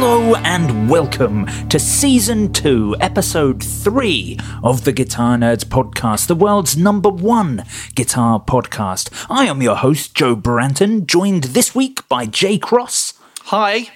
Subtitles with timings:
[0.00, 6.76] Hello and welcome to season two, episode three of the Guitar Nerds podcast, the world's
[6.76, 7.64] number one
[7.96, 9.10] guitar podcast.
[9.28, 13.14] I am your host, Joe Branton, joined this week by Jay Cross.
[13.46, 13.88] Hi.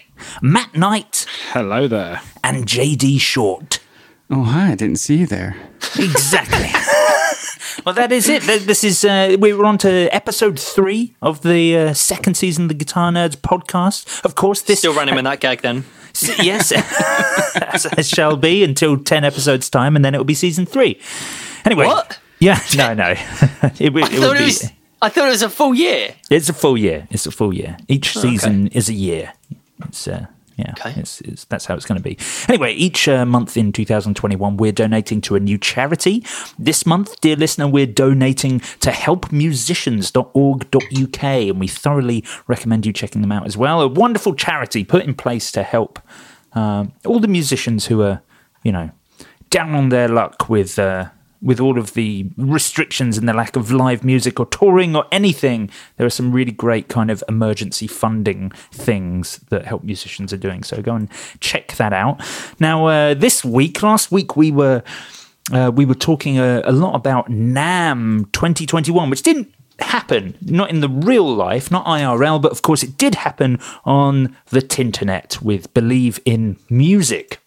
[0.42, 1.24] Matt Knight.
[1.52, 2.20] Hello there.
[2.42, 3.78] And JD Short.
[4.28, 4.72] Oh, hi.
[4.72, 5.54] I didn't see you there.
[5.96, 6.66] Exactly.
[7.84, 8.42] well, that is it.
[8.42, 12.68] This is uh, we were on to episode three of the uh, second season of
[12.68, 14.24] the Guitar Nerds podcast.
[14.24, 15.84] Of course, this still running with that gag then.
[16.42, 16.72] yes,
[17.72, 21.00] as, as shall be until ten episodes time, and then it will be season three.
[21.64, 22.18] Anyway, what?
[22.38, 23.10] Yeah, no, no.
[23.10, 24.70] it, it, I, thought it, was,
[25.00, 26.14] I thought it was a full year.
[26.28, 27.06] It's a full year.
[27.10, 27.76] It's a full year.
[27.88, 28.78] Each season okay.
[28.78, 29.32] is a year.
[29.84, 30.94] It's uh, yeah, okay.
[30.96, 32.16] it's, it's, that's how it's going to be.
[32.48, 36.24] Anyway, each uh, month in 2021, we're donating to a new charity.
[36.58, 43.32] This month, dear listener, we're donating to helpmusicians.org.uk, and we thoroughly recommend you checking them
[43.32, 43.80] out as well.
[43.80, 45.98] A wonderful charity put in place to help
[46.54, 48.20] uh, all the musicians who are,
[48.62, 48.90] you know,
[49.50, 50.78] down on their luck with.
[50.78, 51.08] Uh,
[51.42, 55.68] with all of the restrictions and the lack of live music or touring or anything,
[55.96, 60.62] there are some really great kind of emergency funding things that help musicians are doing.
[60.62, 61.08] So go and
[61.40, 62.22] check that out.
[62.60, 64.82] Now, uh, this week, last week we were
[65.52, 70.80] uh, we were talking a, a lot about NAMM 2021, which didn't happen, not in
[70.80, 75.74] the real life, not IRL, but of course it did happen on the Tinternet with
[75.74, 77.40] Believe in Music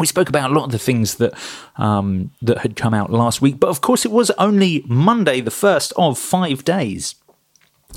[0.00, 1.34] we spoke about a lot of the things that
[1.76, 5.50] um, that had come out last week, but of course it was only Monday, the
[5.50, 7.14] first of five days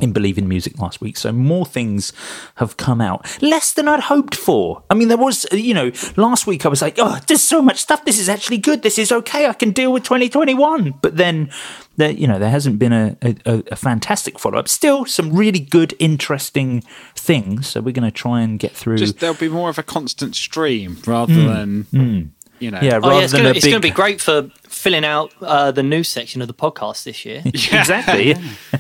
[0.02, 1.18] in Believe in Music last week.
[1.18, 2.14] So more things
[2.56, 3.26] have come out.
[3.42, 4.84] Less than I'd hoped for.
[4.90, 7.80] I mean, there was, you know, last week I was like, oh, there's so much
[7.80, 8.04] stuff.
[8.06, 8.82] This is actually good.
[8.82, 9.48] This is okay.
[9.48, 10.96] I can deal with 2021.
[11.02, 11.52] But then,
[11.98, 14.68] there, you know, there hasn't been a, a, a fantastic follow up.
[14.68, 16.82] Still, some really good, interesting
[17.16, 17.68] things.
[17.68, 18.98] So we're going to try and get through.
[18.98, 21.84] Just there'll be more of a constant stream rather mm, than.
[21.86, 22.30] Mm.
[22.60, 22.80] You know.
[22.82, 24.50] Yeah, oh, yeah, it's going to be great for
[24.84, 27.42] filling out uh, the news section of the podcast this year.
[27.54, 27.80] Yeah.
[27.80, 28.32] exactly.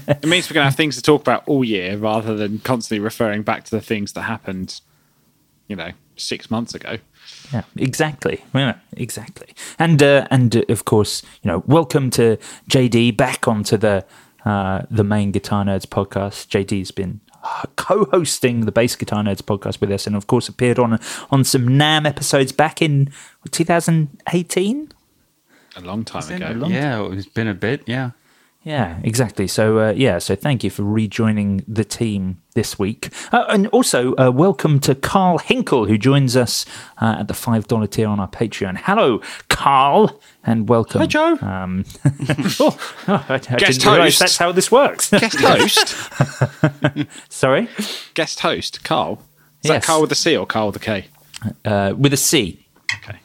[0.08, 3.00] it means we're going to have things to talk about all year rather than constantly
[3.00, 4.82] referring back to the things that happened,
[5.70, 6.98] you know, six months ago.
[7.54, 8.44] Yeah, exactly.
[8.54, 9.54] Yeah, exactly.
[9.80, 12.38] And uh, and uh, of course, you know, welcome to
[12.70, 14.06] JD back onto the
[14.44, 16.50] uh, the main Guitar Nerds podcast.
[16.50, 17.22] JD's been
[17.78, 21.00] co-hosting the Bass Guitar Nerds podcast with us, and of course appeared on
[21.32, 23.10] on some NAMM episodes back in
[23.52, 24.92] 2018.
[25.76, 26.52] A long time ago.
[26.52, 27.18] Long yeah, time.
[27.18, 27.84] it's been a bit.
[27.88, 28.12] Yeah.
[28.64, 29.48] Yeah, exactly.
[29.48, 33.10] So, uh, yeah, so thank you for rejoining the team this week.
[33.34, 36.66] Uh, and also, uh, welcome to Carl Hinkle, who joins us
[37.02, 38.78] uh, at the $5 tier on our Patreon.
[38.78, 39.20] Hello,
[39.50, 41.02] Carl, and welcome.
[41.02, 41.38] Hi, Joe.
[41.42, 41.84] Um,
[42.62, 42.78] oh,
[43.10, 45.10] oh, I, I didn't realize that's how this works.
[45.10, 47.08] Guest host.
[47.30, 47.68] Sorry?
[48.14, 49.22] Guest host, Carl.
[49.64, 49.82] Is yes.
[49.82, 51.08] that Carl with a C or Carl with a K?
[51.66, 52.66] Uh, with a C.
[52.96, 53.18] Okay.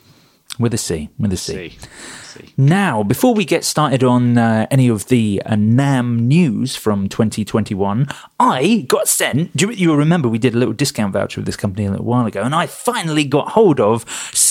[0.58, 1.08] With a C.
[1.18, 1.70] With a C.
[1.70, 2.54] C.
[2.56, 8.08] Now, before we get started on uh, any of the uh, NAMM news from 2021,
[8.38, 9.56] I got sent.
[9.56, 12.06] Do you, you remember we did a little discount voucher with this company a little
[12.06, 14.04] while ago, and I finally got hold of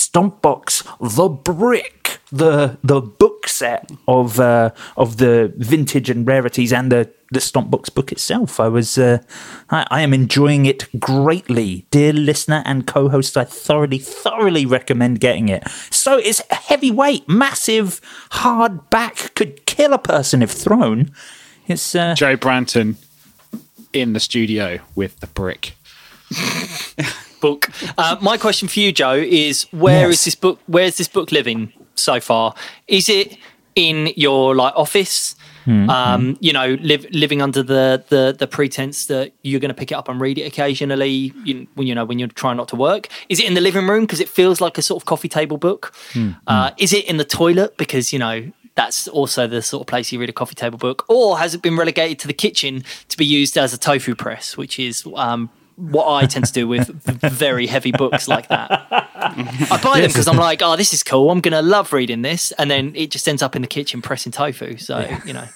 [0.08, 0.84] Stompbox
[1.14, 7.10] The Brick, the the book set of uh, of the vintage and rarities and the
[7.30, 8.58] the Stompbox book itself.
[8.58, 9.18] I was, uh,
[9.68, 13.36] I, I, am enjoying it greatly, dear listener and co-host.
[13.36, 15.68] I thoroughly, thoroughly recommend getting it.
[15.90, 18.00] So it's heavyweight, massive,
[18.30, 21.10] hard back, could kill a person if thrown.
[21.66, 22.96] It's uh, Joe Branton
[23.92, 25.74] in the studio with the brick.
[27.40, 27.70] book.
[27.96, 30.24] Uh, my question for you, Joe, is where is Yes.
[30.24, 30.58] this book?
[30.66, 32.54] Where's this book living so far?
[32.86, 33.36] Is it
[33.74, 35.34] in your like office?
[35.64, 39.74] Hmm, Um, you know, live, living under the, the the pretense that you're going to
[39.74, 41.32] pick it up and read it occasionally.
[41.44, 43.08] You, when you know when you're trying not to work.
[43.28, 45.58] Is it in the living room because it feels like a sort of coffee table
[45.58, 45.92] book?
[46.14, 49.86] Hmm, Uh, is it in the toilet because you know that's also the sort of
[49.88, 52.82] place you read a coffee table book, or has it been relegated to the kitchen
[53.08, 56.68] to be used as a tofu press, which is um, what I tend to do
[56.68, 56.88] with
[57.32, 58.86] very heavy books like that.
[58.90, 61.30] I buy them because I'm like, oh, this is cool.
[61.30, 64.32] I'm gonna love reading this, and then it just ends up in the kitchen pressing
[64.32, 64.76] tofu.
[64.76, 65.46] So you know,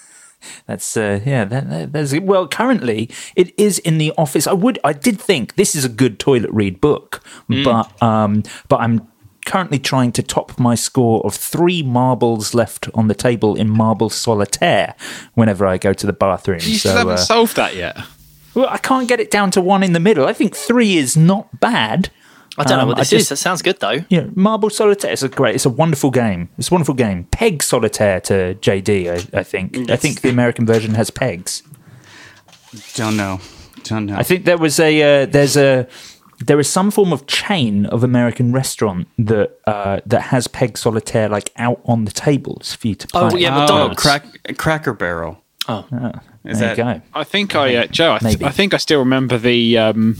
[0.66, 1.44] That's uh, yeah.
[1.44, 4.46] That, that, there's well, currently it is in the office.
[4.46, 8.80] I would, I did think this is a good toilet read book, but um, but
[8.80, 9.08] I'm
[9.44, 14.10] currently trying to top my score of three marbles left on the table in marble
[14.10, 14.94] solitaire.
[15.34, 17.96] Whenever I go to the bathroom, You so still haven't uh, solved that yet.
[18.54, 20.26] Well, I can't get it down to one in the middle.
[20.26, 22.10] I think three is not bad.
[22.58, 23.28] I don't know Um, what I this just- is.
[23.30, 24.04] That sounds good though.
[24.10, 25.54] Yeah, Marble Solitaire is a great.
[25.54, 26.50] It's a wonderful game.
[26.58, 27.24] It's a wonderful game.
[27.30, 29.08] Peg Solitaire to JD.
[29.34, 29.90] I, I think.
[29.90, 31.62] I think the American version has pegs.
[32.94, 33.40] Don't know.
[33.84, 34.16] Don't know.
[34.16, 35.86] I think there was a uh, there's a
[36.40, 41.28] there is some form of chain of American restaurant that uh, that has Peg Solitaire
[41.30, 43.20] like out on the tables for you to play.
[43.32, 43.96] Oh yeah, Oh, McDonald's.
[44.02, 44.24] crack,
[44.58, 45.42] Cracker Barrel.
[45.68, 45.86] Oh.
[46.44, 47.02] Is there that you go.
[47.14, 48.14] I think I, uh, Joe.
[48.14, 50.16] I, th- I think I still remember the um,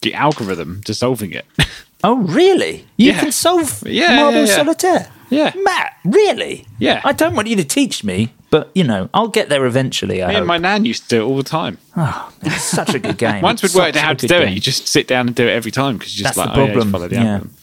[0.00, 1.44] the algorithm dissolving it.
[2.04, 2.84] Oh really?
[2.96, 3.20] You Yeah.
[3.20, 4.56] can solve Yeah, Marble yeah, yeah.
[4.56, 5.08] Solitaire.
[5.30, 5.52] Yeah.
[5.62, 6.66] Matt, really?
[6.80, 7.00] Yeah.
[7.04, 10.20] I don't want you to teach me, but you know, I'll get there eventually.
[10.20, 11.78] I Me and my nan used to do it all the time.
[11.96, 13.40] Oh, it's such a good game.
[13.40, 15.46] Once we'd worked out how to good do it, you just sit down and do
[15.46, 16.90] it every time because you just That's like the oh, yeah, just problem.
[16.92, 17.22] follow the yeah.
[17.34, 17.54] algorithm.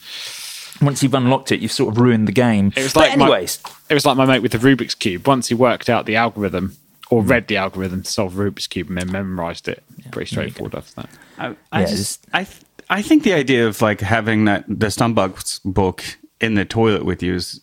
[0.80, 2.72] Once you've unlocked it, you've sort of ruined the game.
[2.74, 3.58] It was But like my- anyways,
[3.90, 5.26] It was like my mate with the Rubik's cube.
[5.28, 6.78] Once he worked out the algorithm.
[7.10, 11.02] Or read the algorithm to solve Rubik's cube and then memorized it, pretty straightforward after
[11.02, 11.10] that.
[11.38, 14.86] I, I Yeah, just, I, th- I think the idea of like having that the
[14.86, 16.04] Stompbox book
[16.40, 17.60] in the toilet with you is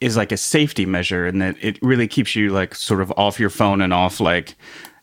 [0.00, 3.40] is like a safety measure, and that it really keeps you like sort of off
[3.40, 4.54] your phone and off like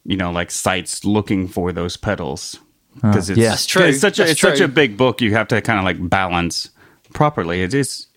[0.05, 2.59] you know like sites looking for those pedals
[2.95, 3.49] because it's, yeah.
[3.49, 3.83] That's true.
[3.83, 5.21] It's such a That's it's such a big book.
[5.21, 6.69] You have to kind of like balance
[7.13, 7.61] properly.
[7.63, 8.07] It is.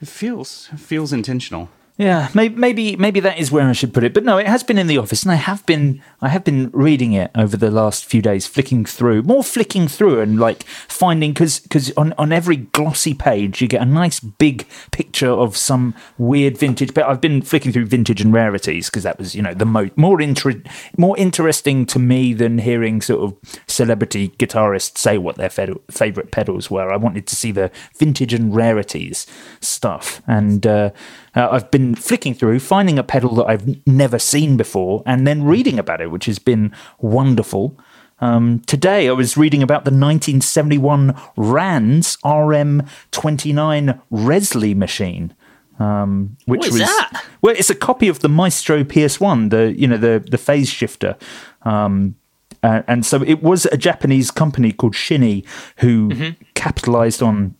[0.00, 1.68] It feels it feels intentional.
[2.02, 4.12] Yeah, maybe, maybe that is where I should put it.
[4.12, 6.68] But no, it has been in the office, and I have been I have been
[6.72, 11.32] reading it over the last few days, flicking through, more flicking through, and like finding
[11.32, 15.94] because because on on every glossy page you get a nice big picture of some
[16.18, 16.92] weird vintage.
[16.92, 19.90] But I've been flicking through vintage and rarities because that was you know the mo-
[19.94, 20.62] more inter-
[20.98, 26.32] more interesting to me than hearing sort of celebrity guitarists say what their fed- favorite
[26.32, 26.92] pedals were.
[26.92, 29.24] I wanted to see the vintage and rarities
[29.60, 30.90] stuff, and uh,
[31.34, 35.44] uh, I've been flicking through, finding a pedal that I've never seen before, and then
[35.44, 37.78] reading about it, which has been wonderful.
[38.20, 45.34] Um, today, I was reading about the 1971 Rands RM29 Resley machine.
[45.78, 47.24] Um, which What is was that?
[47.40, 51.16] well, it's a copy of the Maestro PS1, the you know the the phase shifter,
[51.62, 52.14] um,
[52.62, 55.42] uh, and so it was a Japanese company called Shin-ei
[55.78, 56.42] who Mm-hmm.
[56.54, 57.56] capitalized on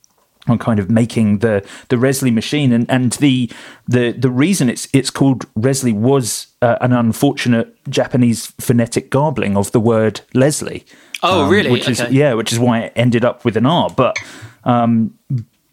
[0.48, 3.50] on kind of making the the Resley machine, and and the
[3.86, 9.72] the the reason it's it's called Resley was uh, an unfortunate Japanese phonetic garbling of
[9.72, 10.84] the word Leslie.
[11.22, 11.70] Oh, really?
[11.70, 12.12] Which is Okay.
[12.12, 14.16] yeah, which is why it ended up with an R, but.
[14.64, 15.18] Um,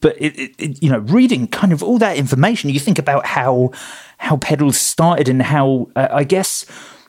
[0.01, 3.25] but it, it, it, you know, reading kind of all that information, you think about
[3.25, 3.71] how
[4.17, 6.65] how pedals started and how uh, I guess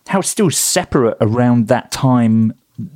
[0.09, 2.53] how still separate around that time.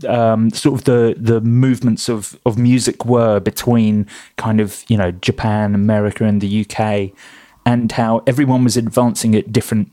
[0.08, 5.10] Um, sort of the the movements of of music were between kind of you know
[5.10, 7.10] Japan, America, and the UK,
[7.66, 9.90] and how everyone was advancing at different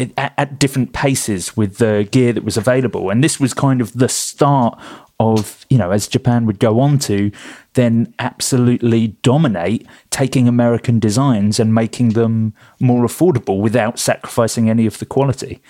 [0.00, 3.10] at, at different paces with the gear that was available.
[3.10, 4.80] And this was kind of the start
[5.20, 7.30] of, you know, as Japan would go on to
[7.74, 14.98] then absolutely dominate taking American designs and making them more affordable without sacrificing any of
[14.98, 15.62] the quality.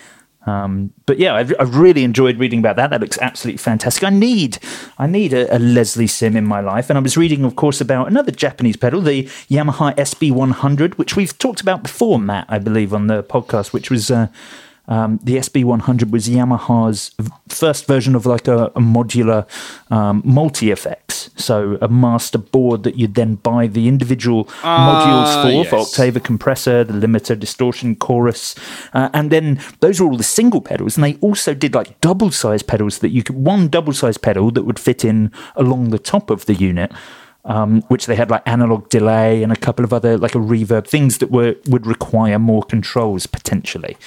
[0.45, 2.91] Um, but yeah, I've, I've really enjoyed reading about that.
[2.91, 4.03] That looks absolutely fantastic.
[4.03, 4.59] I need,
[4.97, 7.81] I need a, a Leslie Sim in my life, and I was reading, of course,
[7.81, 12.93] about another Japanese pedal, the Yamaha SB100, which we've talked about before, Matt, I believe,
[12.93, 13.73] on the podcast.
[13.73, 14.27] Which was uh,
[14.87, 17.11] um, the SB100 was Yamaha's
[17.49, 19.47] first version of like a, a modular
[19.91, 25.69] um, multi effects, so a master board that you'd then buy the individual modules for,
[25.69, 25.97] for yes.
[25.97, 28.55] octave compressor, the limiter, distortion, chorus,
[28.93, 30.97] uh, and then those were all the single pedals.
[30.97, 34.51] And they also did like double size pedals that you could one double size pedal
[34.51, 36.91] that would fit in along the top of the unit.
[37.47, 40.87] Um, which they had like analog delay and a couple of other like a reverb
[40.87, 43.97] things that were would require more controls potentially.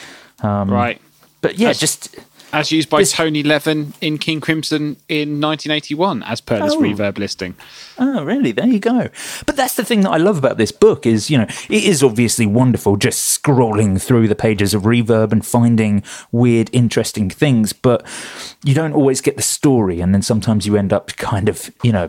[0.43, 1.01] Um, Right.
[1.41, 2.17] But yeah, just
[2.53, 6.81] as used by This- Tony Levin in King Crimson in 1981, as per this Oh.
[6.81, 7.55] reverb listing.
[7.99, 8.53] Oh, really?
[8.53, 9.09] There you go.
[9.47, 12.03] But that's the thing that I love about this book is, you know, it is
[12.03, 16.03] obviously wonderful just scrolling through the pages of Reverb and finding
[16.33, 18.05] weird, interesting things, but
[18.65, 20.01] you don't always get the story.
[20.01, 22.09] And then sometimes you end up kind of, you know,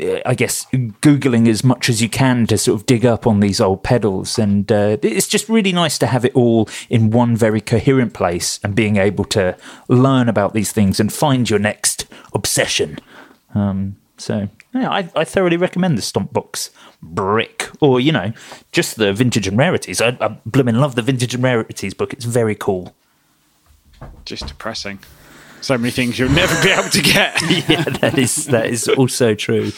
[0.00, 3.60] I guess googling as much as you can to sort of dig up on these
[3.60, 7.60] old pedals, and uh, it's just really nice to have it all in one very
[7.60, 9.56] coherent place and being able to
[9.88, 12.98] learn about these things and find your next obsession.
[13.54, 16.70] Um, so yeah, I, I thoroughly recommend the Stomp Box
[17.02, 18.32] Brick, or you know,
[18.72, 20.00] just the Vintage and Rarities.
[20.00, 22.12] I, I blooming love the Vintage and Rarities book.
[22.12, 22.94] It's very cool.
[24.24, 25.00] Just depressing.
[25.60, 27.40] So many things you'll never be able to get.
[27.68, 29.72] yeah, that is that is also true.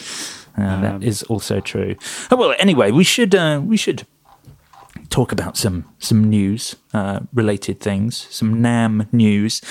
[0.57, 1.95] Uh, that is also true.
[2.29, 4.05] Oh, well, anyway, we should uh, we should
[5.09, 9.61] talk about some some news uh, related things, some NAMM news.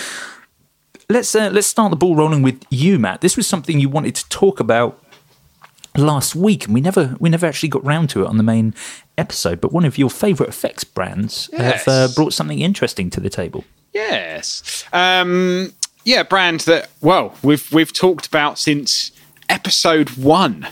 [1.08, 3.20] Let's uh, let's start the ball rolling with you, Matt.
[3.20, 5.02] This was something you wanted to talk about
[5.96, 8.74] last week, and we never we never actually got round to it on the main
[9.18, 9.60] episode.
[9.60, 13.64] But one of your favourite effects brands have uh, brought something interesting to the table.
[13.92, 14.84] Yes.
[14.92, 15.72] Um,
[16.04, 19.12] yeah, brand that well we've we've talked about since
[19.48, 20.68] episode one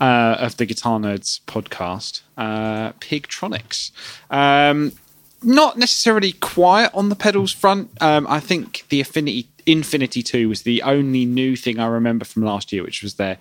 [0.00, 3.90] uh, of the Guitar Nerds podcast, uh, Pigtronix.
[4.30, 4.92] Um,
[5.42, 7.90] not necessarily quiet on the pedals front.
[8.00, 12.44] Um, I think the Affinity Infinity Two was the only new thing I remember from
[12.44, 13.38] last year, which was their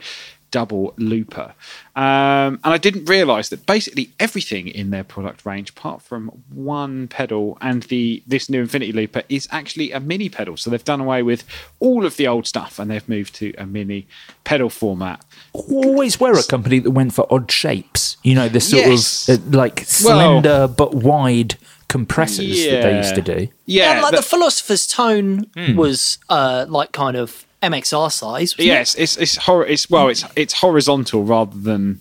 [0.52, 1.54] double looper.
[1.96, 7.08] Um, and I didn't realize that basically everything in their product range, apart from one
[7.08, 10.58] pedal and the this new Infinity looper, is actually a mini pedal.
[10.58, 11.44] So they've done away with
[11.80, 14.08] all of the old stuff and they've moved to a mini
[14.44, 15.24] pedal format.
[15.54, 18.18] always were a company that went for odd shapes.
[18.24, 19.28] You know, the sort Yes.
[19.30, 21.58] of uh, like slender but wide
[21.90, 23.48] compressors that they used to do.
[23.66, 28.54] Yeah, Yeah, like that- the Philosopher's Tone was uh, like kind of MXR size.
[28.54, 28.66] wasn't it?
[28.66, 32.00] yes, it's it's hor- it's well, it's it's horizontal rather than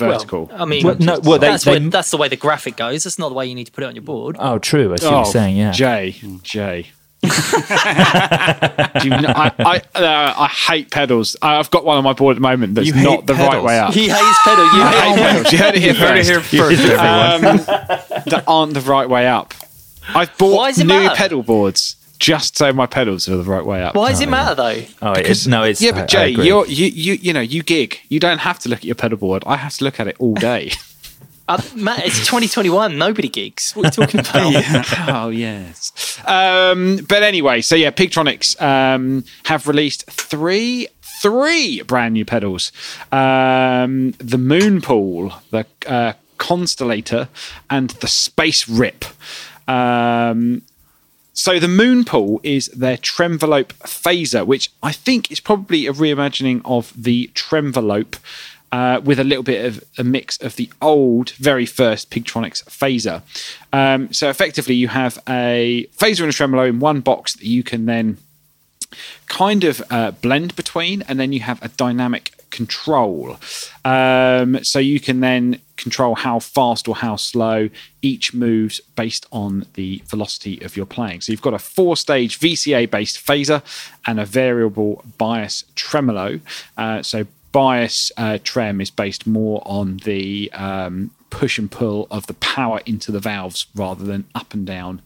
[0.00, 0.50] Well, vertical.
[0.54, 3.04] I mean, Well, no, well, they- that's, they- where- that's the way the graphic goes.
[3.04, 4.36] That's not the way you need to put it on your board.
[4.38, 4.92] Oh, true.
[4.92, 5.56] I see what you're saying.
[5.56, 5.72] Yeah.
[5.72, 6.86] Jay, Jay.
[7.22, 11.36] Do you know, I I, uh, I hate pedals.
[11.40, 13.94] I've got one on my board at the moment that's not the right way up.
[13.94, 14.64] He hates pedal.
[14.64, 15.52] You hate hate pedals.
[15.52, 16.50] You heard it here Heard it first.
[16.50, 17.60] here first, everyone.
[17.60, 17.64] Um,
[18.26, 19.54] that aren't the right way up.
[20.08, 21.14] I've bought Why does it new matter?
[21.14, 23.94] pedal boards just so my pedals are the right way up.
[23.94, 24.82] Why does it matter though?
[25.02, 26.46] Oh, it's, no, it's yeah, I- I but Jay, agree.
[26.46, 27.98] you're, you you you know you gig.
[28.08, 29.42] You don't have to look at your pedal board.
[29.46, 30.70] I have to look at it all day.
[31.48, 32.96] Uh, Matt, it's 2021.
[32.96, 33.72] Nobody gigs.
[33.72, 35.08] What are you talking about?
[35.08, 35.92] oh yes.
[36.24, 40.86] Um, but anyway, so yeah, Pigtronix um, have released three
[41.20, 42.70] three brand new pedals:
[43.10, 47.28] um, the Moonpool, the uh, Constellator,
[47.68, 49.04] and the Space Rip.
[49.66, 50.62] Um,
[51.32, 56.92] so the Moonpool is their Tremvelope phaser, which I think is probably a reimagining of
[56.96, 58.16] the Tremvelope.
[58.70, 63.20] Uh, with a little bit of a mix of the old, very first Pigtronix phaser.
[63.70, 67.62] Um, so effectively, you have a phaser and a tremolo in one box that you
[67.62, 68.16] can then
[69.28, 73.38] kind of uh, blend between, and then you have a dynamic control.
[73.84, 77.68] Um, so you can then control how fast or how slow
[78.02, 81.22] each moves based on the velocity of your playing.
[81.22, 83.62] So you've got a four stage VCA based phaser
[84.06, 86.40] and a variable bias tremolo.
[86.76, 92.26] Uh, so bias uh, trem is based more on the um, push and pull of
[92.26, 95.02] the power into the valves rather than up and down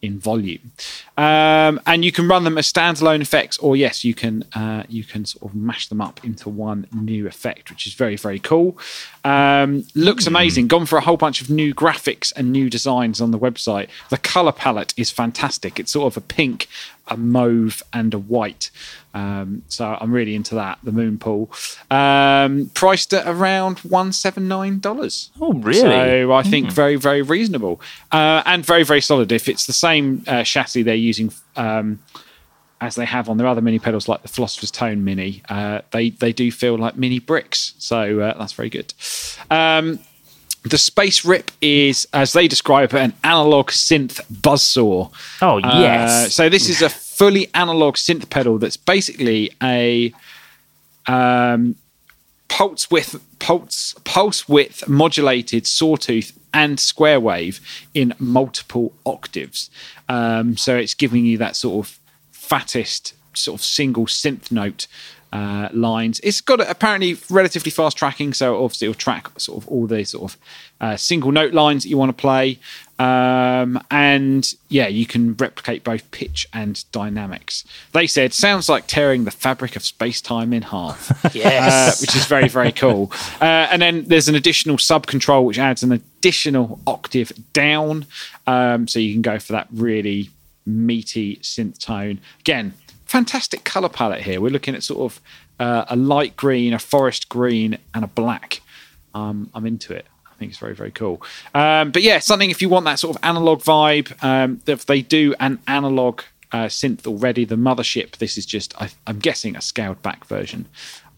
[0.00, 0.72] in volume.
[1.16, 5.04] Um, and you can run them as standalone effects, or yes, you can uh, you
[5.04, 8.78] can sort of mash them up into one new effect, which is very very cool.
[9.24, 10.68] Um, looks amazing.
[10.68, 13.88] Gone for a whole bunch of new graphics and new designs on the website.
[14.08, 15.80] The color palette is fantastic.
[15.80, 16.68] It's sort of a pink,
[17.08, 18.70] a mauve, and a white.
[19.14, 20.78] Um, so I'm really into that.
[20.82, 21.50] The moon pool,
[21.90, 25.30] um, priced at around one seven nine dollars.
[25.40, 25.80] Oh, really?
[25.80, 27.80] So I think very very reasonable
[28.12, 29.32] uh, and very very solid.
[29.32, 31.32] If it's the same uh, chassis they're using.
[31.56, 32.00] Um,
[32.80, 36.10] as they have on their other mini pedals, like the Philosopher's Tone Mini, uh, they
[36.10, 37.74] they do feel like mini bricks.
[37.78, 38.94] So uh, that's very good.
[39.50, 39.98] Um,
[40.70, 45.10] the Space Rip is, as they describe it, an analog synth buzzsaw.
[45.42, 46.34] Oh, Uh, yes.
[46.34, 50.12] so this is a fully analog synth pedal that's basically a
[51.06, 51.74] um,
[52.48, 57.60] pulse width, pulse, pulse width modulated sawtooth and square wave
[57.94, 59.70] in multiple octaves.
[60.08, 61.98] Um, so it's giving you that sort of
[62.30, 64.86] fattest sort of single synth note
[65.32, 66.20] uh, lines.
[66.20, 70.32] It's got apparently relatively fast tracking, so obviously it'll track sort of all the sort
[70.32, 70.38] of
[70.80, 72.58] uh, single note lines that you want to play.
[72.98, 77.64] Um, and yeah, you can replicate both pitch and dynamics.
[77.92, 81.08] They said sounds like tearing the fabric of space time in half.
[81.34, 81.68] Yes.
[81.68, 83.12] Uh, which is very very cool.
[83.40, 88.06] Uh, and then there's an additional sub control which adds an additional octave down,
[88.46, 90.30] um, so you can go for that really
[90.66, 92.20] meaty synth tone.
[92.40, 92.72] Again,
[93.08, 94.40] fantastic color palette here.
[94.40, 95.20] We're looking at sort of
[95.58, 98.60] uh, a light green, a forest green, and a black.
[99.14, 100.06] Um, I'm into it.
[100.26, 101.20] I think it's very, very cool.
[101.54, 105.02] Um, but yeah, something if you want that sort of analog vibe, um, if they
[105.02, 106.22] do an analog
[106.52, 110.66] uh, synth already, the mothership, this is just, I, I'm guessing, a scaled back version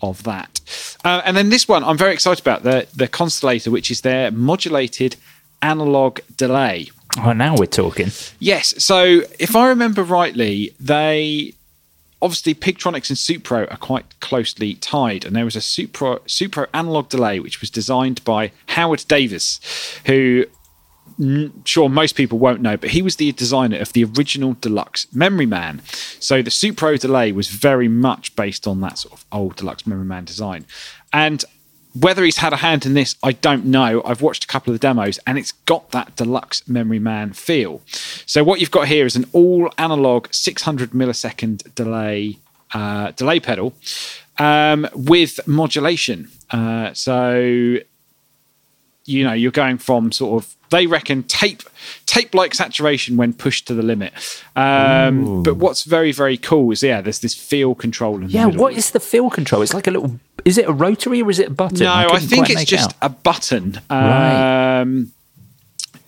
[0.00, 0.61] of that.
[1.04, 4.30] Uh, and then this one, I'm very excited about the the Constellator, which is their
[4.30, 5.16] modulated
[5.61, 6.88] analog delay.
[7.18, 8.09] Oh, now we're talking.
[8.38, 8.82] Yes.
[8.82, 11.52] So if I remember rightly, they
[12.23, 17.09] obviously Pigtronix and Supro are quite closely tied, and there was a Supro Supro analog
[17.09, 19.61] delay which was designed by Howard Davis,
[20.07, 20.47] who
[21.65, 25.47] sure most people won't know, but he was the designer of the original deluxe Memory
[25.47, 25.83] Man.
[26.19, 30.07] So the Supro delay was very much based on that sort of old deluxe Memory
[30.07, 30.67] Man design,
[31.12, 31.45] and
[31.99, 34.02] whether he's had a hand in this, I don't know.
[34.04, 37.82] I've watched a couple of the demos and it's got that deluxe Memory Man feel.
[38.26, 42.38] So what you've got here is an all analog 600 millisecond delay
[42.73, 43.75] uh, delay pedal
[44.38, 46.28] um, with modulation.
[46.50, 47.78] Uh, so
[49.04, 51.62] you know you're going from sort of they reckon tape
[52.07, 54.12] tape like saturation when pushed to the limit.
[54.57, 58.23] Um, but what's very very cool is yeah, there's this feel control.
[58.23, 59.62] In Yeah, what is the feel control?
[59.62, 60.19] It's like a little.
[60.45, 61.80] Is it a rotary or is it a button?
[61.80, 63.80] No, I, couldn't think it's just a button.
[63.90, 65.04] Right.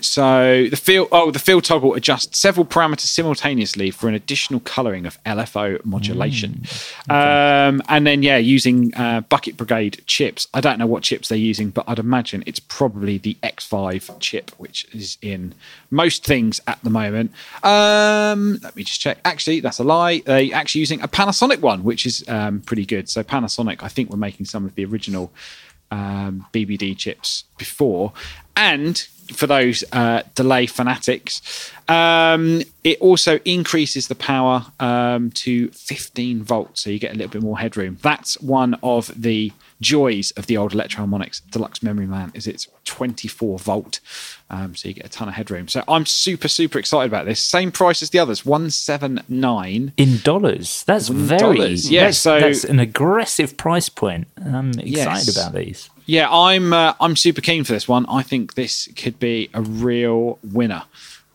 [0.04, 5.06] So the field, oh, the field toggle adjusts several parameters simultaneously for an additional colouring
[5.06, 6.62] of LFO modulation.
[7.08, 10.48] Mm, um, and then, yeah, using uh, Bucket Brigade chips.
[10.54, 14.50] I don't know what chips they're using, but I'd imagine it's probably the X5 chip,
[14.58, 15.54] which is in
[15.90, 17.32] most things at the moment.
[17.62, 19.18] Um, let me just check.
[19.24, 20.20] Actually, that's a lie.
[20.20, 23.08] They actually using a Panasonic one, which is um, pretty good.
[23.08, 25.32] So Panasonic, I think, were making some of the original
[25.92, 28.12] um, BBD chips before.
[28.56, 36.42] And for those uh, delay fanatics, um, it also increases the power um, to 15
[36.42, 37.98] volts, so you get a little bit more headroom.
[38.02, 42.68] That's one of the joys of the old Electro Electro-Harmonix Deluxe Memory Man is it's
[42.84, 43.98] 24 volt,
[44.50, 45.66] um, so you get a ton of headroom.
[45.68, 47.40] So I'm super super excited about this.
[47.40, 49.92] Same price as the others, 179.
[49.96, 50.84] in dollars.
[50.84, 54.28] That's In very dollars, yeah, That's, so- that's an aggressive price point.
[54.36, 55.36] I'm excited Yes.
[55.36, 55.90] about these.
[56.06, 58.06] Yeah, I'm uh, I'm super keen for this one.
[58.08, 60.84] I think this could be a real winner.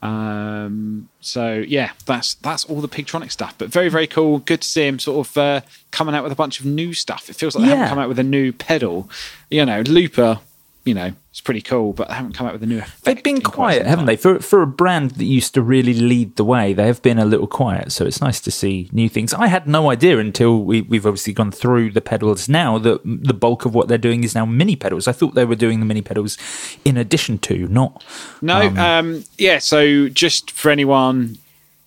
[0.01, 3.55] Um, so yeah, that's that's all the Pigtronic stuff.
[3.57, 4.39] But very very cool.
[4.39, 7.29] Good to see him sort of uh, coming out with a bunch of new stuff.
[7.29, 9.09] It feels like they haven't come out with a new pedal.
[9.49, 10.39] You know, Looper.
[10.87, 12.77] You know, it's pretty cool, but they haven't come out with a new.
[12.77, 14.15] Effect They've been quiet, haven't they?
[14.15, 17.25] For for a brand that used to really lead the way, they have been a
[17.25, 17.91] little quiet.
[17.91, 19.33] So it's nice to see new things.
[19.33, 23.33] I had no idea until we, we've obviously gone through the pedals now that the
[23.33, 25.09] bulk of what they're doing is now mini pedals.
[25.09, 26.37] I thought they were doing the mini pedals
[26.85, 28.01] in addition to, not
[28.41, 29.59] No, um, yeah.
[29.59, 31.37] So just for anyone,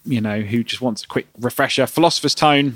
[0.04, 2.74] you know, who just wants a quick refresher, Philosopher's Tone,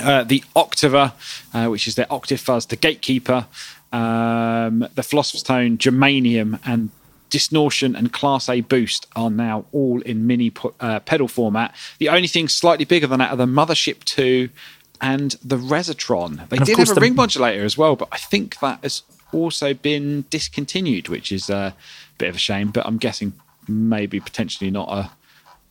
[0.00, 1.12] uh, the Octava,
[1.52, 3.46] uh, which is their Octave Fuzz, the Gatekeeper,
[3.92, 6.90] um, the Philosopher's Tone, Germanium, and
[7.30, 11.74] Distortion and Class A Boost are now all in mini pu- uh, pedal format.
[11.98, 14.50] The only thing slightly bigger than that are the Mothership 2
[15.00, 16.48] and the Resotron.
[16.50, 19.02] They did have a the- ring modulator as well, but I think that has
[19.32, 21.74] also been discontinued, which is a
[22.18, 22.70] bit of a shame.
[22.70, 23.32] But I'm guessing
[23.66, 25.10] maybe potentially not a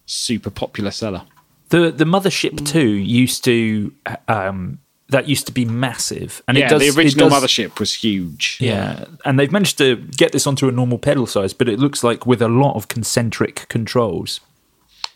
[0.08, 1.22] super popular seller.
[1.70, 3.94] the the mothership two used to
[4.28, 4.80] um,
[5.12, 8.58] that used to be massive, and yeah, it does the original does- mothership was huge.
[8.60, 12.04] Yeah, and they've managed to get this onto a normal pedal size, but it looks
[12.04, 14.40] like with a lot of concentric controls.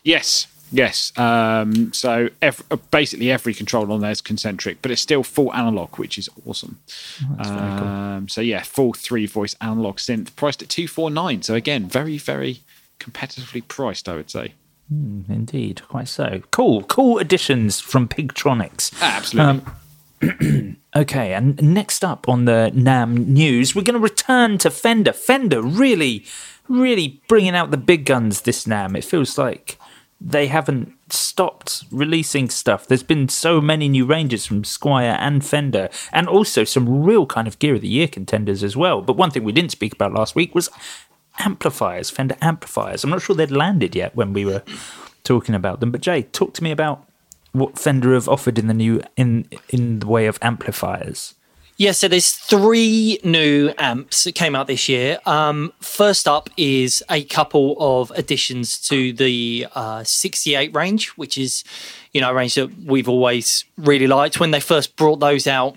[0.04, 1.12] Yes, yes.
[1.18, 5.52] Um, so ev- uh, basically every control on there is concentric, but it's still full
[5.52, 6.78] analog, which is awesome.
[7.38, 11.42] um, So yeah, full three voice analog synth, priced at two four nine.
[11.42, 12.60] So again, very very
[13.00, 14.52] competitively priced, I would say.
[14.88, 16.42] Indeed, quite so.
[16.52, 18.92] Cool, cool additions from Pigtronix.
[19.02, 19.64] Absolutely.
[20.96, 25.12] Okay, and next up on the NAMM news, we're going to return to Fender.
[25.12, 26.24] Fender really,
[26.70, 28.96] really bringing out the big guns this NAMM.
[28.96, 29.78] It feels like
[30.18, 32.86] they haven't stopped releasing stuff.
[32.86, 37.46] There's been so many new ranges from Squier and Fender, and also some real kind
[37.46, 39.02] of Gear of the Year contenders as well.
[39.02, 40.70] But one thing we didn't speak about last week was
[41.40, 43.04] amplifiers, Fender amplifiers.
[43.04, 44.62] I'm not sure they'd landed yet when we were
[45.24, 45.90] talking about them.
[45.90, 47.05] But Jay, talk to me about
[47.58, 51.34] what Fender have offered in the new in in the way of amplifiers?
[51.78, 55.18] Yeah, so there's three new amps that came out this year.
[55.26, 61.64] Um, first up is a couple of additions to the uh, 68 range, which is,
[62.14, 64.40] you know, a range that we've always really liked.
[64.40, 65.76] When they first brought those out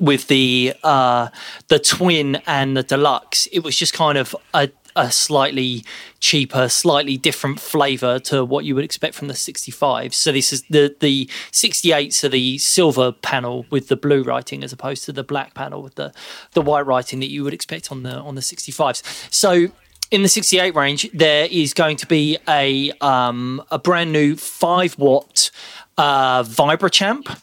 [0.00, 1.28] with the uh,
[1.68, 5.84] the twin and the deluxe, it was just kind of a a slightly
[6.20, 10.14] cheaper, slightly different flavor to what you would expect from the 65.
[10.14, 14.72] So this is the the 68, so the silver panel with the blue writing as
[14.72, 16.12] opposed to the black panel with the
[16.52, 19.02] the white writing that you would expect on the on the 65s.
[19.32, 19.68] So
[20.10, 24.96] in the 68 range, there is going to be a um, a brand new five
[24.98, 25.50] watt
[25.96, 27.28] uh, Vibro-Champ.
[27.28, 27.38] Which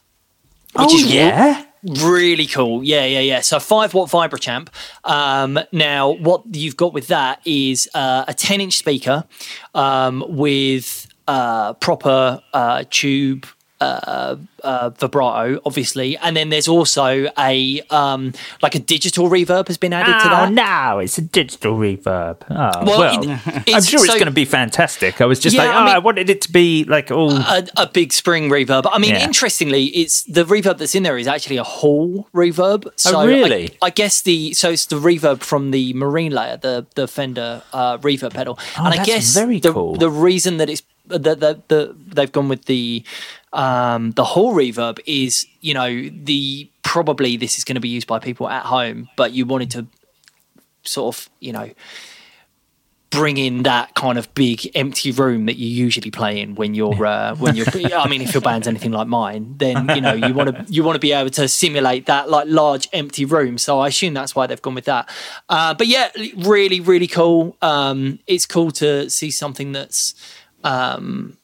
[0.75, 2.83] Oh is yeah, Really cool.
[2.83, 3.41] Yeah, yeah, yeah.
[3.41, 4.69] So five watt Vibro-Champ.
[5.03, 9.23] Um, now, what you've got with that is uh, a 10 inch speaker
[9.73, 13.45] um, with uh, proper uh, tube.
[13.81, 19.77] Uh, uh, vibrato, obviously, and then there's also a um, like a digital reverb has
[19.77, 20.51] been added to Oh that.
[20.51, 22.35] no, it's a digital reverb.
[22.49, 25.21] Oh, Well, well, it- I'm sure it's going to be fantastic.
[25.21, 27.31] I was just Yeah, like, I oh, mean- I wanted it to be like all.
[27.31, 28.83] a, a big spring reverb.
[28.91, 29.23] I mean, Yeah.
[29.23, 32.91] interestingly, it's the reverb that's in there is actually a Hall reverb.
[32.97, 33.77] So Oh, really?
[33.81, 37.97] I, guess the so it's the reverb from the marine layer, the the Fender uh,
[37.99, 38.59] reverb pedal.
[38.77, 39.95] Oh, and I guess very the, cool.
[39.95, 43.03] the reason that it's that the, the, they've gone with the
[43.53, 48.07] um, the Hall reverb is you know the probably this is going to be used
[48.07, 49.87] by people at home, but you wanted to
[50.83, 51.69] sort of you know
[53.09, 57.05] bring in that kind of big empty room that you usually play in when you're
[57.05, 60.33] uh, when you're I mean if your band's anything like mine then you know you
[60.33, 63.57] want to you want to be able to simulate that like large empty room.
[63.57, 65.09] So I assume that's why they've gone with that.
[65.47, 67.57] Uh, but yeah really really cool.
[67.61, 70.13] Um, it's cool to see something that's
[70.63, 71.37] um,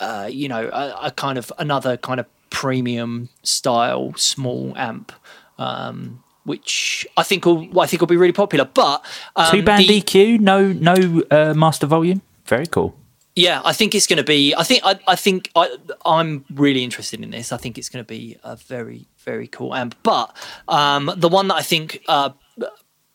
[0.00, 5.12] uh, you know a, a kind of another kind of premium style small amp
[5.58, 9.04] um, which I think will I think will be really popular but
[9.36, 12.22] um, Two band the- EQ, no no uh, master volume.
[12.46, 12.94] Very cool.
[13.36, 14.52] Yeah, I think it's going to be.
[14.56, 17.52] I think I, I think I, I'm really interested in this.
[17.52, 19.94] I think it's going to be a very very cool amp.
[20.02, 20.34] But
[20.66, 22.30] um, the one that I think uh,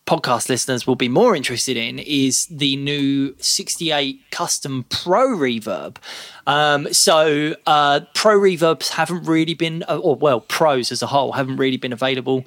[0.05, 5.97] podcast listeners will be more interested in is the new 68 Custom Pro Reverb.
[6.45, 11.33] Um, so uh, Pro Reverbs haven't really been, uh, or well, pros as a whole
[11.33, 12.45] haven't really been available.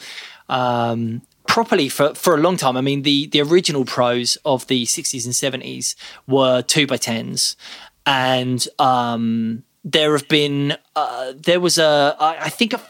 [0.48, 2.76] Um, properly for, for a long time.
[2.76, 5.94] I mean, the the original pros of the 60s and 70s
[6.26, 7.56] were two by tens,
[8.04, 12.80] and um, there have been uh, there was a I, I think a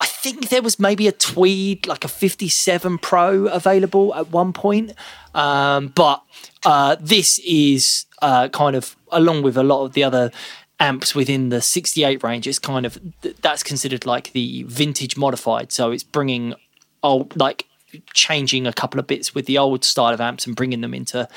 [0.00, 4.92] I think there was maybe a Tweed, like a 57 Pro available at one point.
[5.34, 6.22] Um, but
[6.64, 10.30] uh, this is uh, kind of, along with a lot of the other
[10.78, 12.98] amps within the 68 range, it's kind of,
[13.42, 15.70] that's considered like the vintage modified.
[15.70, 16.54] So it's bringing
[17.02, 17.66] old, like
[18.14, 21.28] changing a couple of bits with the old style of amps and bringing them into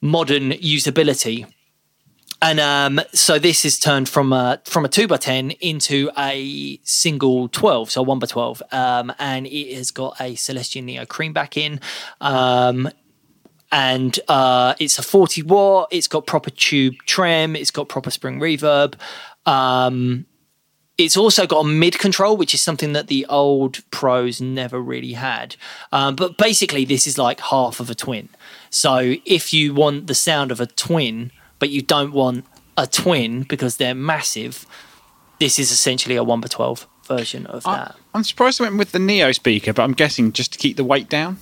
[0.00, 1.50] modern usability.
[2.42, 6.78] And um, so this is turned from a from a two by ten into a
[6.82, 11.56] single twelve, so one by twelve, um, and it has got a Celestion Neo Creamback
[11.56, 11.80] in,
[12.20, 12.90] um,
[13.72, 15.88] and uh, it's a forty watt.
[15.90, 17.56] It's got proper tube trim.
[17.56, 18.94] It's got proper spring reverb.
[19.46, 20.26] Um,
[20.98, 25.12] it's also got a mid control, which is something that the old pros never really
[25.12, 25.56] had.
[25.90, 28.28] Um, but basically, this is like half of a twin.
[28.70, 32.44] So if you want the sound of a twin, but you don't want
[32.76, 34.66] a twin because they're massive,
[35.40, 37.96] this is essentially a one by twelve version of I, that.
[38.14, 40.84] I'm surprised I went with the Neo speaker, but I'm guessing just to keep the
[40.84, 41.38] weight down.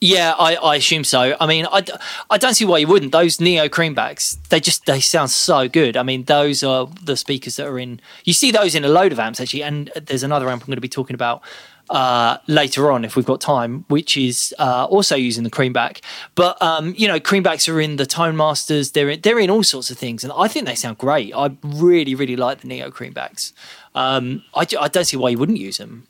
[0.00, 1.36] Yeah, I, I assume so.
[1.40, 1.84] I mean, I,
[2.30, 3.10] I don't see why you wouldn't.
[3.10, 5.96] Those Neo creambacks, they just they sound so good.
[5.96, 8.00] I mean, those are the speakers that are in.
[8.24, 10.76] You see those in a load of amps actually, and there's another amp I'm going
[10.76, 11.42] to be talking about
[11.90, 16.00] uh, later on if we've got time, which is uh, also using the creamback.
[16.34, 18.92] But um, you know, creambacks are in the Tone Masters.
[18.92, 21.34] They're in, they're in all sorts of things, and I think they sound great.
[21.34, 23.52] I really really like the Neo creambacks.
[23.94, 26.06] Um, I, I don't see why you wouldn't use them.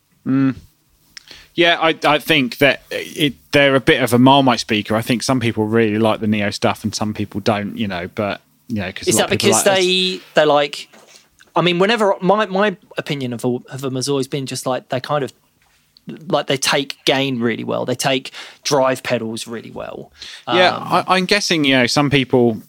[1.59, 4.95] Yeah, I, I think that it, they're a bit of a Marmite speaker.
[4.95, 8.09] I think some people really like the Neo stuff and some people don't, you know,
[8.15, 10.89] but, you know, because Is that because they they like?
[11.57, 14.91] I mean, whenever my my opinion of, all, of them has always been just like
[14.91, 15.33] they kind of
[16.29, 17.85] like they take gain really well.
[17.85, 20.13] They take drive pedals really well.
[20.47, 22.61] Yeah, Um, I, I'm guessing, you know, some people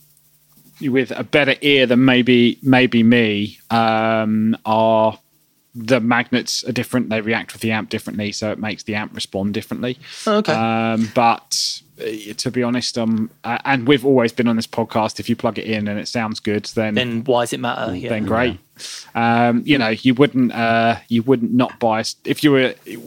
[0.81, 5.19] with a better ear than maybe maybe me um, are
[5.75, 9.13] the magnets are different; they react with the amp differently, so it makes the amp
[9.13, 9.97] respond differently.
[10.25, 10.53] Okay.
[10.53, 15.19] Um, but to be honest, um, uh, and we've always been on this podcast.
[15.19, 17.95] If you plug it in and it sounds good, then then why does it matter?
[17.95, 18.09] Yeah.
[18.09, 18.57] then great.
[19.13, 22.73] Um, you know, you wouldn't uh, you wouldn't not buy if you were.
[22.85, 22.99] It,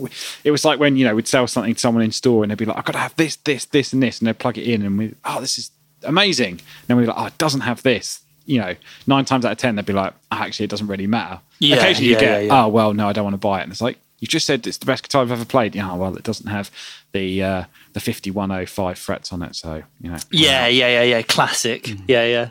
[0.45, 2.59] it was like when you know we'd sell something to someone in store and they'd
[2.59, 4.65] be like, "I've got to have this, this, this, and this," and they'd plug it
[4.65, 5.71] in and we, oh, this is
[6.05, 6.53] amazing.
[6.53, 8.75] And then we're like, "Oh, it doesn't have this." You know,
[9.07, 11.77] nine times out of ten they'd be like, oh, "Actually, it doesn't really matter." Yeah,
[11.77, 12.65] Occasionally you yeah, get, yeah, yeah.
[12.65, 13.99] "Oh, well, no, I don't want to buy it," and it's like.
[14.19, 15.75] You just said it's the best guitar I've ever played.
[15.75, 16.71] Yeah, well, it doesn't have
[17.11, 20.19] the uh, the fifty one oh five frets on it, so you know.
[20.31, 21.23] Yeah, yeah, yeah, yeah.
[21.23, 21.85] Classic.
[21.85, 22.03] Mm.
[22.09, 22.51] Yeah, yeah.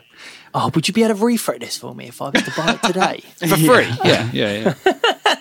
[0.54, 2.72] Oh, would you be able to refret this for me if I was to buy
[2.74, 3.20] it today?
[3.36, 3.88] for free.
[4.04, 5.34] Yeah, yeah, yeah.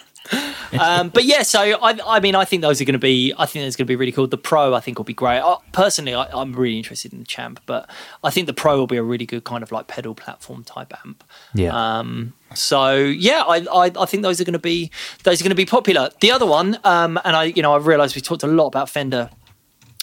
[0.79, 3.33] um, but yeah, so I, I mean, I think those are going to be.
[3.37, 4.27] I think that's going to be really cool.
[4.27, 5.39] The Pro, I think, will be great.
[5.39, 7.89] I, personally, I, I'm really interested in the Champ, but
[8.23, 10.93] I think the Pro will be a really good kind of like pedal platform type
[11.05, 11.23] amp.
[11.53, 11.99] Yeah.
[11.99, 14.91] Um, so yeah, I, I I think those are going to be
[15.23, 16.09] those are going to be popular.
[16.21, 18.89] The other one, um, and I you know I realised we talked a lot about
[18.89, 19.29] Fender.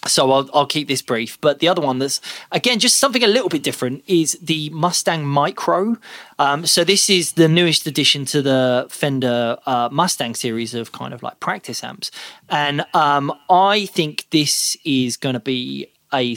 [0.07, 1.41] So I'll, I'll keep this brief.
[1.41, 2.21] But the other one that's
[2.53, 5.97] again just something a little bit different is the Mustang Micro.
[6.39, 11.13] Um, so this is the newest addition to the Fender uh, Mustang series of kind
[11.13, 12.11] of like practice amps,
[12.49, 16.37] and um, I think this is going to be a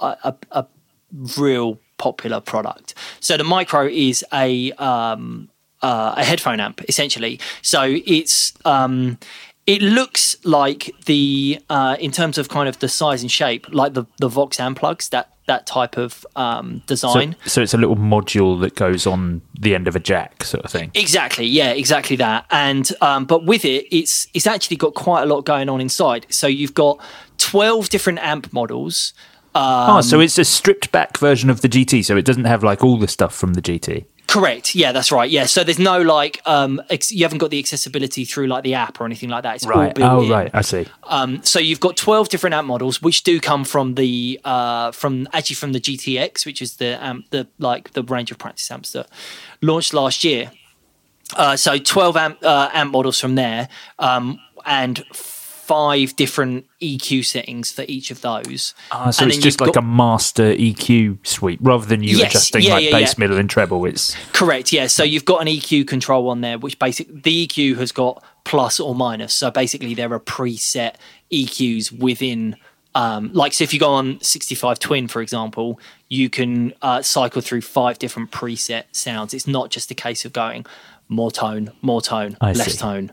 [0.00, 0.66] a
[1.38, 2.94] real popular product.
[3.20, 5.48] So the Micro is a um,
[5.82, 7.40] uh, a headphone amp essentially.
[7.62, 9.18] So it's um,
[9.66, 13.94] it looks like the uh, in terms of kind of the size and shape, like
[13.94, 17.36] the the Vox amp plugs that that type of um, design.
[17.46, 20.70] so it's a little module that goes on the end of a jack, sort of
[20.70, 20.90] thing.
[20.94, 22.46] Exactly, yeah, exactly that.
[22.50, 26.26] And um, but with it, it's it's actually got quite a lot going on inside.
[26.30, 27.00] So you've got
[27.38, 29.14] twelve different amp models.
[29.54, 32.84] oh, so it's a stripped back version of the GT, so it doesn't have like
[32.84, 34.04] all the stuff from the GT.
[34.36, 34.74] Correct.
[34.74, 35.30] Yeah, that's right.
[35.30, 35.46] Yeah.
[35.46, 39.00] So there's no like um ex- you haven't got the accessibility through like the app
[39.00, 39.54] or anything like that.
[39.56, 40.30] It's built Oh, in.
[40.30, 40.50] right.
[40.52, 40.86] I see.
[41.04, 45.26] Um, so you've got 12 different amp models, which do come from the uh, from
[45.32, 48.92] actually from the GTX, which is the amp, the like the range of practice amps
[48.92, 49.08] that
[49.62, 50.50] launched last year.
[51.34, 53.68] Uh, so 12 amp uh, amp models from there,
[53.98, 55.02] um, and
[55.66, 58.74] five different EQ settings for each of those.
[58.92, 62.30] Ah, so And it's just like got- a master EQ suite rather than you Yes,
[62.30, 63.22] adjusting yeah, like yeah, bass, yeah.
[63.22, 63.84] middle, and treble.
[63.84, 64.72] It's Correct.
[64.72, 64.86] Yeah.
[64.86, 68.78] So you've got an EQ control on there, which basically the EQ has got plus
[68.78, 69.34] or minus.
[69.34, 70.94] So basically, there are preset
[71.32, 72.56] EQs within.
[72.94, 77.42] Um, like, so if you go on 65 Twin, for example, you can uh, cycle
[77.42, 79.34] through five different preset sounds.
[79.34, 80.64] It's not just a case of going
[81.08, 82.78] more tone, more tone, I less see.
[82.78, 83.12] tone,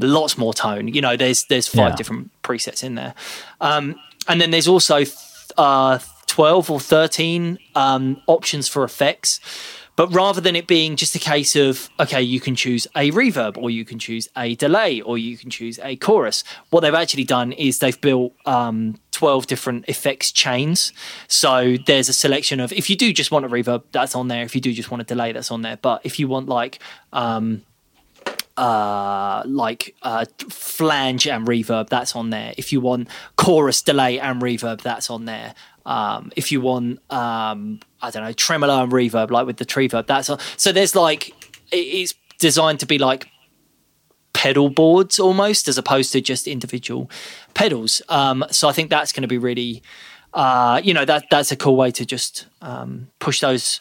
[0.00, 0.88] lots more tone.
[0.88, 1.96] You know, there's there's five Yeah.
[1.96, 3.14] different presets in there,
[3.60, 3.94] um,
[4.28, 5.04] and then there's also
[5.56, 9.40] uh, twelve or thirteen um, options for effects.
[9.96, 13.56] But rather than it being just a case of okay, you can choose a reverb,
[13.56, 17.24] or you can choose a delay, or you can choose a chorus, what they've actually
[17.24, 20.92] done is they've built um, 12 different effects chains.
[21.28, 24.42] So there's a selection of if you do just want a reverb, that's on there.
[24.42, 25.78] If you do just want a delay, that's on there.
[25.78, 26.78] But if you want like
[27.14, 27.62] um,
[28.56, 32.54] uh, like uh, flange and reverb, that's on there.
[32.56, 35.54] If you want chorus, delay, and reverb, that's on there.
[35.84, 40.06] Um, if you want, um, I don't know, tremolo and reverb, like with the reverb,
[40.06, 40.38] that's on.
[40.56, 41.32] So there's like,
[41.70, 43.28] it's designed to be like
[44.32, 47.10] pedal boards almost, as opposed to just individual
[47.54, 48.02] pedals.
[48.08, 49.82] Um, so I think that's going to be really,
[50.34, 53.80] uh, you know, that that's a cool way to just um, push those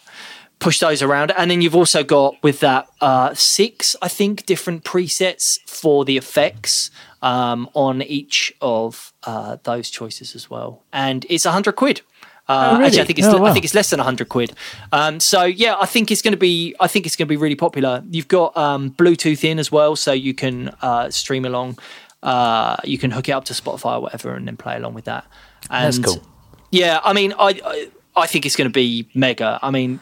[0.60, 1.32] push those around.
[1.38, 6.18] And then you've also got with that uh, six, I think, different presets for the
[6.18, 6.92] effects
[7.22, 10.84] um, on each of uh, those choices as well.
[10.94, 12.02] And it's a hundred quid.
[12.48, 12.86] Uh, Oh, really?
[12.86, 13.46] Actually, I think it's Oh, wow.
[13.50, 14.54] I think it's less than hundred quid.
[14.92, 17.38] Um, so yeah, I think it's going to be I think it's going to be
[17.38, 18.04] really popular.
[18.10, 21.80] You've got um, Bluetooth in as well, so you can uh, stream along.
[22.22, 25.06] Uh, you can hook it up to Spotify or whatever, and then play along with
[25.06, 25.26] that.
[25.72, 26.24] And That's cool.
[26.72, 29.58] yeah, I mean, I I, I think it's going to be mega.
[29.64, 30.00] I mean,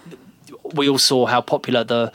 [0.74, 2.12] we all saw how popular the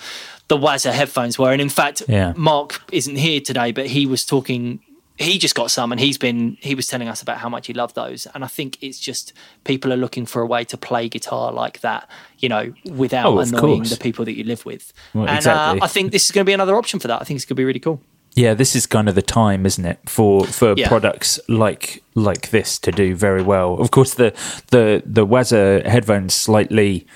[0.48, 2.32] the Waza headphones were, and in fact, Yeah.
[2.36, 4.80] Mark isn't here today, but he was talking.
[5.20, 7.74] He just got some, and he's been he was telling us about how much he
[7.74, 8.26] loved those.
[8.34, 9.32] And I think it's just
[9.64, 12.08] people are looking for a way to play guitar like that,
[12.38, 13.90] you know, without Oh, annoying course.
[13.90, 14.92] the people that you live with.
[15.14, 15.80] Well, and exactly.
[15.80, 17.20] uh, I think this is going to be another option for that.
[17.20, 18.00] I think it's going to be really cool.
[18.36, 20.86] Yeah, this is kind of the time, isn't it, for for Yeah.
[20.88, 23.74] products like like this to do very well.
[23.74, 24.32] Of course, the
[24.70, 27.06] the the Waza headphones slightly,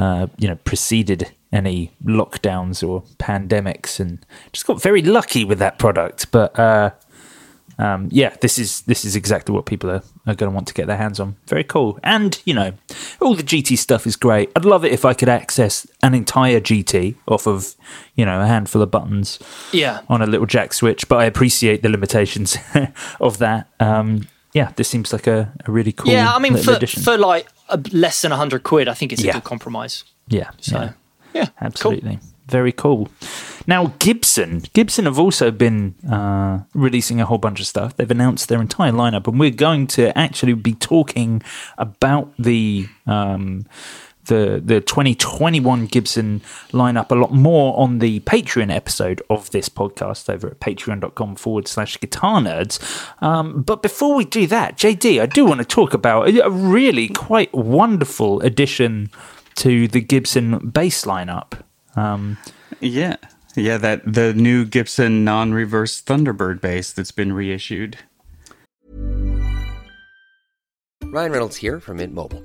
[0.00, 5.78] uh, you know, preceded any lockdowns or pandemics, and just got very lucky with that
[5.78, 6.30] product.
[6.30, 6.90] But uh,
[7.78, 10.74] um, yeah, this is this is exactly what people are, are going to want to
[10.74, 11.36] get their hands on.
[11.46, 12.72] Very cool, and you know,
[13.20, 14.50] all the GT stuff is great.
[14.54, 17.74] I'd love it if I could access an entire GT off of
[18.14, 19.38] you know a handful of buttons
[19.72, 20.00] Yeah.
[20.08, 22.56] on a little jack switch, but I appreciate the limitations
[23.20, 23.66] of that.
[23.80, 26.10] Um, yeah, this seems like a, a really cool.
[26.12, 27.02] yeah, I mean, for, addition.
[27.02, 27.46] for like
[27.92, 29.30] less than 100 quid, I think it's Yeah.
[29.32, 30.04] a good compromise.
[30.28, 30.92] yeah, So, yeah.
[31.34, 31.46] yeah.
[31.60, 32.18] Absolutely.
[32.48, 33.08] Very cool.
[33.66, 34.62] Now, Gibson.
[34.72, 37.96] Gibson have also been uh, releasing a whole bunch of stuff.
[37.96, 41.42] They've announced their entire lineup, and we're going to actually be talking
[41.78, 42.88] about the.
[43.06, 43.66] Um,
[44.30, 46.40] the, the 2021 Gibson
[46.70, 51.66] lineup a lot more on the Patreon episode of this podcast over at patreon.com forward
[51.68, 52.78] slash guitar nerds.
[53.20, 56.50] Um, but before we do that, JD, I do want to talk about a a
[56.50, 59.10] really quite wonderful addition
[59.56, 61.60] to the Gibson bass lineup.
[61.96, 62.38] Um,
[62.80, 63.16] Yeah.
[63.56, 67.98] Yeah, that the new Gibson non-reverse Thunderbird bass that's been reissued.
[71.12, 72.44] Ryan Reynolds here from Mint Mobile.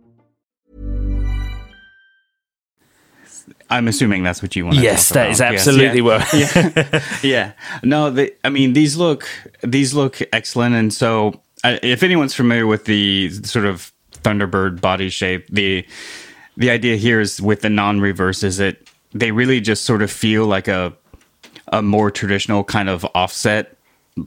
[3.69, 4.77] I'm assuming that's what you want.
[4.77, 5.31] to yes, that about.
[5.31, 6.91] is Yes, absolutely yeah.
[6.93, 7.03] what.
[7.23, 7.51] yeah
[7.83, 9.27] no the, i mean these look
[9.61, 13.91] these look excellent and so I, if anyone's familiar with the sort of
[14.23, 15.85] thunderbird body shape the
[16.57, 18.77] the idea here is with the non-reverse is that
[19.13, 20.93] they really just sort of feel like a
[21.69, 23.75] a more traditional kind of offset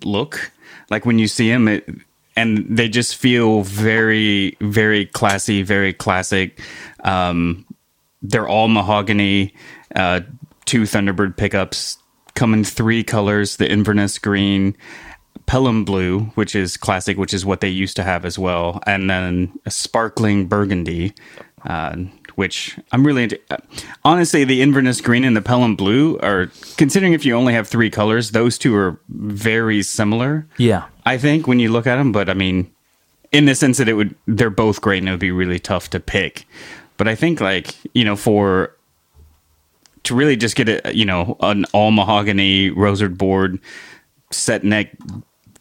[0.03, 0.51] look
[0.91, 1.89] like when you see them it
[2.37, 6.61] and they just feel very very classy very classic
[7.05, 7.65] um
[8.25, 9.55] they're all mahogany
[9.95, 10.21] uh
[10.65, 11.99] two thunderbird pickups
[12.35, 14.77] come in three colors the inverness green
[15.47, 19.09] pelham blue which is classic which is what they used to have as well and
[19.11, 21.13] then a sparkling burgundy
[21.67, 21.97] uh,
[22.35, 23.57] which i'm really into uh,
[24.05, 27.91] honestly the inverness green and the pelham blue are considering if you only have three
[27.91, 30.87] colors those two are very similar yeah.
[31.07, 32.71] I think when you look at them, but I mean,
[33.33, 35.91] in the sense that it would, they're both great and it would be really tough
[35.91, 36.47] to pick.
[36.97, 38.77] But I think like you know for
[40.05, 43.59] to really just get a you know an all mahogany rosewood board
[44.31, 44.91] set neck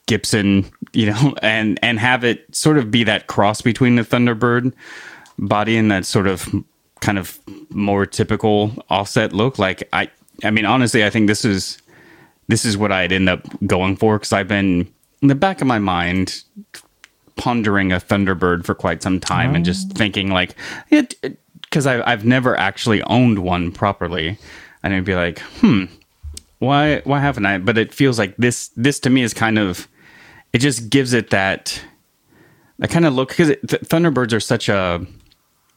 [0.05, 4.73] Gibson, you know, and and have it sort of be that cross between the Thunderbird
[5.39, 6.47] body and that sort of
[7.01, 9.59] kind of more typical offset look.
[9.59, 10.09] Like I,
[10.43, 11.81] I mean, honestly, I think this is
[12.47, 14.91] this is what I'd end up going for because I've been
[15.21, 16.43] in the back of my mind
[17.35, 20.55] pondering a Thunderbird for quite some time and just thinking like
[20.89, 21.15] it
[21.61, 24.37] because I I've never actually owned one properly,
[24.83, 25.85] and I'd be like, hmm,
[26.59, 27.57] why why haven't I?
[27.57, 29.87] But it feels like this this to me is kind of
[30.53, 31.81] it just gives it that
[32.79, 35.05] that kind of look because th- Thunderbirds are such a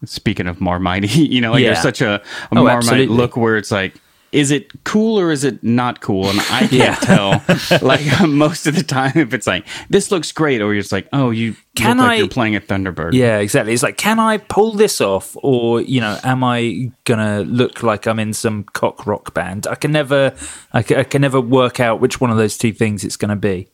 [0.04, 1.70] speaking of Marmite, you know, like Yeah.
[1.72, 3.16] there's such a, a Oh, Marmite absolutely.
[3.16, 3.94] look where it's like.
[4.36, 6.28] Is it cool or is it not cool?
[6.28, 6.94] And I can't Yeah.
[6.96, 7.42] tell.
[7.82, 11.08] Like most of the time, if it's like this looks great, or you're just like,
[11.12, 13.14] oh, you Can look I- like you're playing a Thunderbird.
[13.14, 13.72] Yeah, exactly.
[13.72, 18.06] It's like, can I pull this off, or you know, am I gonna look like
[18.06, 19.66] I'm in some cock rock band?
[19.66, 20.34] I can never,
[20.72, 23.36] I can, I can never work out which one of those two things it's gonna
[23.36, 23.68] be.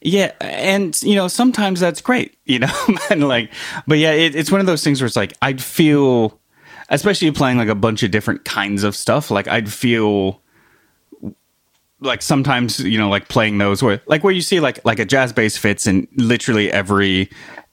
[0.00, 3.50] Yeah, and you know sometimes that's great, you know, and like,
[3.86, 6.37] but yeah, it, it's one of those things where it's like I'd feel,
[6.88, 10.40] especially playing like a bunch of different kinds of stuff, like I'd feel
[12.00, 15.04] like sometimes you know like playing those where like where you see like like a
[15.04, 17.28] jazz bass fits in literally every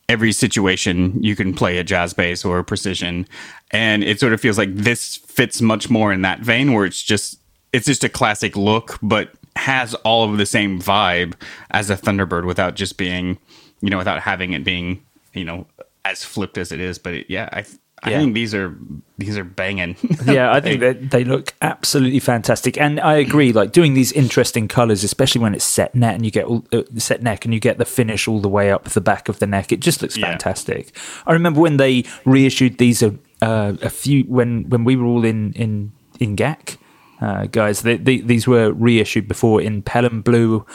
[0.10, 3.28] every situation you can play a jazz bass or a precision.
[3.72, 7.02] And it sort of feels like this fits much more in that vein where it's
[7.02, 7.40] just
[7.74, 11.34] it's just a classic look but has all of the same vibe
[11.72, 13.38] as a thunderbird without just being
[13.82, 15.66] you know without having it being you know
[16.04, 17.00] as flipped as it is.
[17.00, 17.66] But it, yeah i
[18.06, 18.20] I Yeah.
[18.20, 18.76] think these are
[19.18, 19.96] these are banging.
[20.26, 23.52] yeah, I think that they look absolutely fantastic, and I agree.
[23.54, 26.84] Like doing these interesting colors, especially when it's set net and you get all, uh,
[26.98, 29.48] set neck and you get the finish all the way up the back of the
[29.48, 30.28] neck, it just looks Yeah.
[30.32, 30.96] fantastic.
[31.26, 35.26] I remember when they reissued these a, uh, a few when when we were all
[35.26, 36.78] in in in GAC,
[37.22, 37.82] uh, guys.
[37.82, 40.66] They, they, these were reissued before in Pelham blue.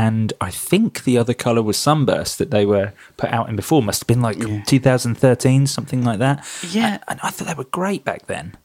[0.00, 3.82] And I think the other color was Sunburst that they were put out in before.
[3.82, 6.42] Must have been like 2013, something like that.
[6.70, 6.92] Yeah.
[6.92, 8.56] and, and I thought they were great back then.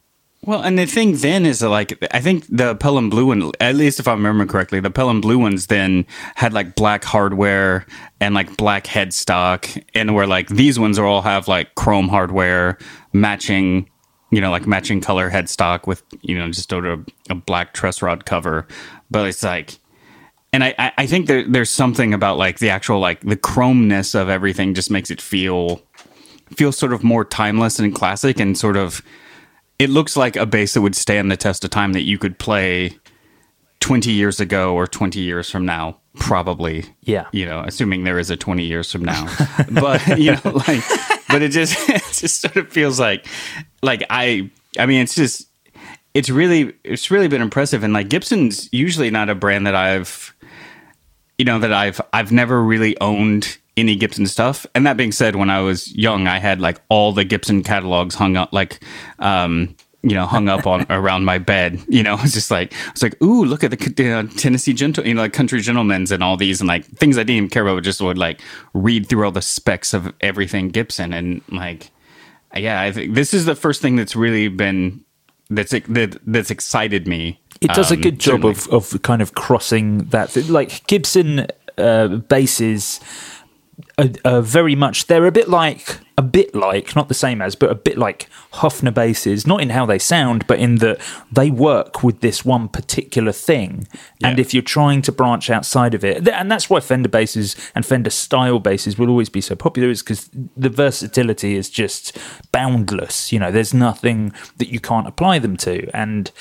[0.44, 3.76] Well, and the thing then is that, like I think the Pelham Blue one, at
[3.76, 6.06] least if I remember correctly, the Pelham Blue ones then
[6.36, 7.86] had like black hardware
[8.22, 12.78] and like black headstock, and where like these ones are all have like chrome hardware
[13.12, 13.90] matching,
[14.32, 18.26] you know, like matching color headstock with you know just of a black truss rod
[18.26, 18.66] cover,
[19.12, 19.80] but it's like.
[20.56, 24.16] And I, I- I think there, there's something about like the actual like the chromeness
[24.16, 25.82] of everything just makes it feel
[26.56, 29.02] feel sort of more timeless and classic and sort of
[29.80, 32.40] it looks like a bass that would stand the test of time that you could
[32.40, 32.98] play
[33.82, 37.26] 20 years ago or 20 years from now probably Yeah.
[37.34, 39.28] you know assuming there is a 20 years from now
[39.72, 40.84] but you know like
[41.28, 43.28] but it just it just sort of feels like
[43.84, 44.50] like i
[44.80, 45.50] i mean it's just
[46.16, 50.34] it's really it's really been impressive and like gibson's usually not a brand that i've
[51.38, 54.66] you know that I've I've never really owned any Gibson stuff.
[54.74, 58.16] And that being said, when I was young, I had like all the Gibson catalogs
[58.16, 58.84] hung up like
[59.20, 61.84] um you know, hung up on around my bed.
[61.90, 65.16] You know, it's just like it's like, ooh, look at the uh, Tennessee gentle, you
[65.16, 67.84] know, like country gentlemen's and all these, and like things I didn't even care about.
[67.84, 68.40] Just would like
[68.74, 71.90] read through all the specs of everything Gibson, and like,
[72.56, 75.05] yeah, I think this is the first thing that's really been
[75.50, 77.40] that's that that's excited me.
[77.62, 78.78] It does a um, good job certainly.
[78.78, 80.36] of, of kind of crossing that.
[80.50, 83.00] Like Gibson uh, basses
[83.98, 87.56] are, are very much, they're a bit like, a bit like, not the same as,
[87.56, 91.00] but a bit like Hofner basses, not in how they sound, but in that
[91.32, 93.88] they work with this one particular thing.
[94.24, 97.86] And if you're trying to branch outside of it, and that's why Fender basses and
[97.86, 102.18] Fender style basses will always be so popular, is because the versatility is just
[102.52, 103.34] boundless.
[103.34, 105.90] You know, there's nothing that you can't apply them to.
[105.94, 106.32] And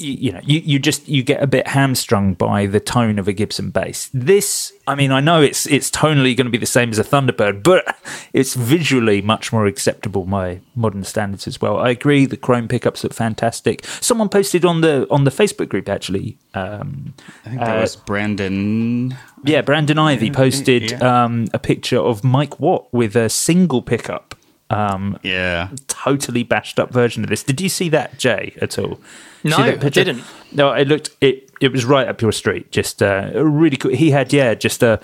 [0.00, 3.28] you, you know, you, you just you get a bit hamstrung by the tone of
[3.28, 4.10] a Gibson bass.
[4.12, 7.04] This, I mean, I know it's it's tonally going to be the same as a
[7.04, 7.96] Thunderbird, but
[8.32, 11.78] it's visually much more acceptable by modern standards as well.
[11.78, 13.84] I agree, the chrome pickups look fantastic.
[13.84, 16.38] Someone posted on the on the Facebook group actually.
[16.54, 19.16] Um, I think that was Brandon.
[19.44, 21.24] yeah, Brandon Ivy posted yeah.
[21.24, 24.34] um, a picture of Mike Watt with a single pickup.
[24.70, 27.42] Um, Yeah, totally bashed up version of this.
[27.42, 29.00] Did you see that, Jay, at all?
[29.44, 30.04] No, See that picture?
[30.04, 30.24] didn't.
[30.52, 31.50] No, it looked it.
[31.60, 32.70] It was right up your street.
[32.72, 33.92] Just uh, really cool.
[33.92, 35.00] He had yeah, just a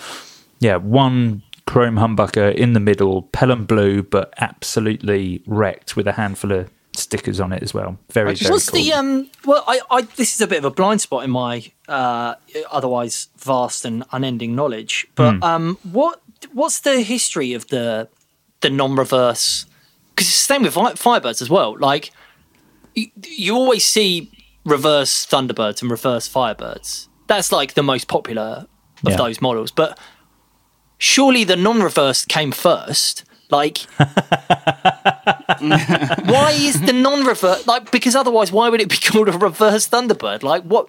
[0.61, 6.53] yeah one chrome humbucker in the middle, Pelham blue, but absolutely wrecked with a handful
[6.53, 7.99] of stickers on it as well.
[8.11, 8.81] Very very What's cool.
[8.83, 9.31] the um?
[9.45, 12.35] Well, I, I this is a bit of a blind spot in my uh,
[12.71, 15.07] otherwise vast and unending knowledge.
[15.15, 15.43] But Hmm.
[15.43, 16.21] um, what
[16.53, 18.09] what's the history of the
[18.61, 19.67] the non-reverse?
[20.15, 21.77] Because it's the same with Fi- Firebirds as well.
[21.79, 22.11] Like
[22.97, 24.31] you, you always see
[24.65, 27.07] reverse Thunderbirds and reverse Firebirds.
[27.29, 28.67] That's like the most popular
[29.05, 29.17] of Yeah.
[29.17, 29.71] those models.
[29.71, 29.97] But
[30.99, 33.23] surely the non-reverse came first.
[33.49, 33.79] Like
[35.61, 40.43] why is the non-reverse like because otherwise why would it be called a reverse thunderbird
[40.43, 40.89] like what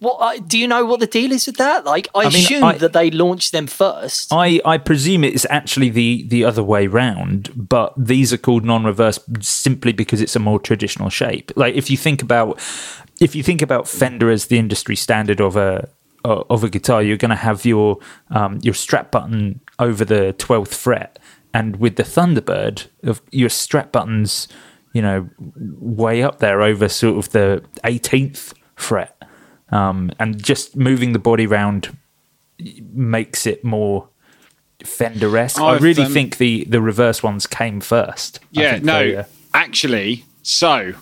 [0.00, 1.84] what uh, do you know what the deal is with that?
[1.84, 4.32] Like i, I mean, assume I- that they launched them first.
[4.32, 9.18] I, I presume it's actually the, the other way round, but these are called non-reverse
[9.40, 11.52] simply because it's a more traditional shape.
[11.54, 12.58] Like if you think about
[13.20, 15.88] if you think about Fender as the industry standard of a
[16.24, 17.98] of a guitar, you're going to have your
[18.30, 21.18] um, your strap button over the twelfth fret,
[21.54, 24.48] and with the Thunderbird, of your strap buttons,
[24.92, 25.28] you know,
[25.78, 29.16] way up there over sort of the eighteenth fret,
[29.70, 31.96] um, and just moving the body round
[32.92, 34.08] makes it more
[34.84, 35.60] Fender-esque.
[35.60, 38.40] I I've, really um, think the the reverse ones came first.
[38.56, 40.94] I Yeah, think no, they, uh, actually, so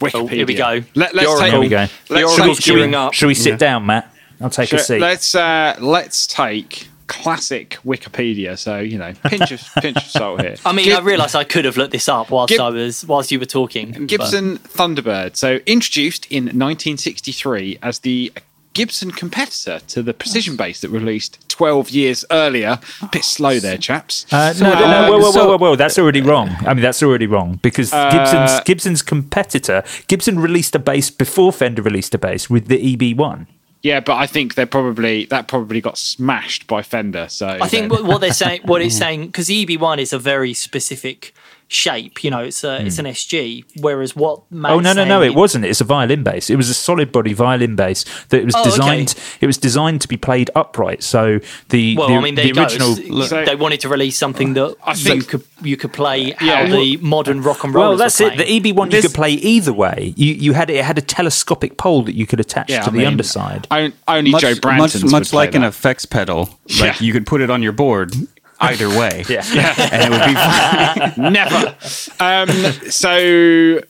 [0.00, 0.14] Wikipedia.
[0.14, 0.82] Oh, here we go.
[0.94, 1.50] Let, us take.
[1.52, 1.86] Here we go.
[2.08, 3.14] Let's take queuing up.
[3.14, 4.12] should we sit down, Matt?
[4.40, 5.00] I'll take a seat.
[5.00, 8.56] Let's uh, let's take classic Wikipedia.
[8.56, 10.54] So you know, pinch of pinch of salt here.
[10.64, 13.04] I mean, Gib- I realised I could have looked this up whilst Gib- I was
[13.04, 13.92] whilst you were talking.
[13.92, 15.36] but- Gibson Thunderbird.
[15.36, 18.32] So introduced in 1963 as the
[18.74, 22.78] Gibson competitor to the Precision Bass that released 12 years earlier.
[23.02, 24.24] A bit slow there, chaps.
[24.30, 25.76] Uh, no, no, no, whoa, whoa, whoa, whoa, whoa!
[25.76, 26.50] That's already wrong.
[26.60, 31.52] I mean, that's already wrong because Uh, Gibson's Gibson's competitor, Gibson released a bass before
[31.52, 33.46] Fender released a bass with the EB1.
[33.82, 37.28] Yeah, but I think they're probably that probably got smashed by Fender.
[37.28, 40.52] So I think what, what they're saying, what it's saying, because EB1 is a very
[40.52, 41.34] specific
[41.68, 42.24] shape.
[42.24, 43.64] You know, it's a it's an SG.
[43.80, 44.76] Whereas what Matt's Hmm.
[44.78, 45.20] oh no, no, no!
[45.20, 45.64] saying It wasn't.
[45.66, 46.50] It's a violin bass.
[46.50, 48.70] It was a solid body violin bass that was Oh, okay.
[48.70, 49.14] designed.
[49.40, 51.02] It was designed to be played upright.
[51.02, 52.62] So the Well, the, I mean, the you go.
[52.62, 52.92] original.
[52.98, 56.46] It's- they wanted to release something that I you think- could you could play how
[56.46, 56.66] Yeah.
[56.70, 57.88] the modern rock and roll.
[57.90, 58.36] Well, that's it.
[58.36, 60.14] The EB1 you could play either way.
[60.16, 62.90] You you had it had a telescopic pole that you could attach Yeah, to I
[62.90, 63.66] the mean, underside.
[63.70, 66.58] on- only much, Joe much, Branton's would much play like an effects pedal.
[66.80, 67.06] Like Yeah.
[67.06, 68.14] you could put it on your board
[68.60, 69.24] either way.
[69.28, 69.44] Yeah.
[69.92, 71.30] and it would be.
[71.30, 71.76] Never.
[72.20, 72.48] Um,
[72.90, 73.80] so,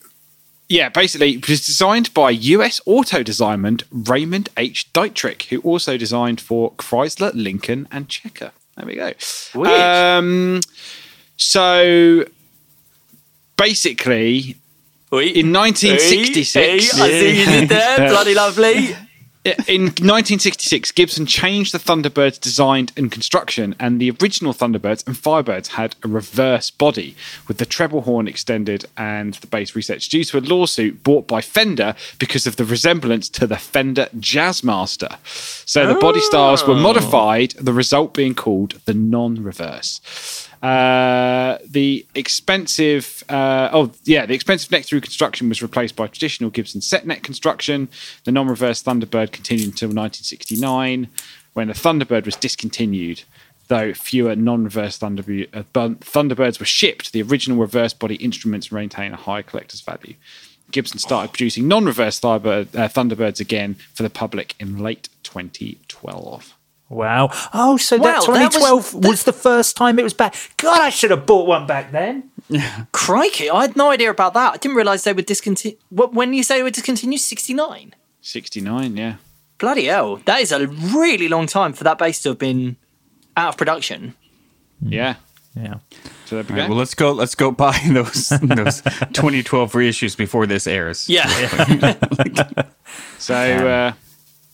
[0.68, 4.92] yeah, basically, it was designed by US auto designer Raymond H.
[4.92, 8.52] Dietrich, who also designed for Chrysler, Lincoln, and Checker.
[8.76, 9.12] There we go.
[9.64, 10.60] Um,
[11.36, 12.24] so,
[13.56, 14.56] basically,
[15.12, 17.96] in 1966, I see you did there.
[18.08, 18.96] Bloody lovely.
[19.66, 25.68] In 1966, Gibson changed the Thunderbird's design and construction, and the original Thunderbirds and Firebirds
[25.68, 27.14] had a reverse body
[27.46, 31.40] with the treble horn extended and the bass reset due to a lawsuit brought by
[31.40, 35.18] Fender because of the resemblance to the Fender Jazzmaster.
[35.66, 36.80] So the body styles were oh.
[36.80, 40.47] modified, the result being called the non reverse.
[40.62, 46.50] Uh, the expensive, uh, oh yeah, the expensive neck through construction was replaced by traditional
[46.50, 47.88] Gibson set neck construction.
[48.24, 51.08] The non-reverse Thunderbird continued until 1969,
[51.52, 53.22] when the Thunderbird was discontinued.
[53.68, 59.42] Though fewer non-reverse uh, Thunderbirds were shipped, the original reverse body instruments maintain a high
[59.42, 60.14] collector's value.
[60.70, 66.57] Gibson started producing non-reverse Thunderbird, uh, Thunderbirds again for the public in late 2012.
[66.90, 67.28] Wow.
[67.52, 70.34] Oh, so that Wow, that was- 2012 was, the first time it was back.
[70.56, 72.30] God, I should have bought one back then.
[72.92, 74.54] Crikey, I had no idea about that.
[74.54, 75.78] I didn't realise they were discontinued.
[75.90, 77.94] When you say they were discontinued, 69?
[78.22, 79.16] 69, yeah.
[79.58, 80.16] Bloody hell.
[80.24, 82.76] That is a really long time for that bass to have been
[83.36, 84.14] out of production.
[84.80, 85.16] Yeah.
[85.56, 85.78] Yeah.
[86.26, 86.60] So there we All go.
[86.62, 87.10] right, well, let's go.
[87.12, 91.08] Let's go buy those those 2012 reissues before this airs.
[91.08, 91.26] Yeah.
[93.18, 93.92] So uh,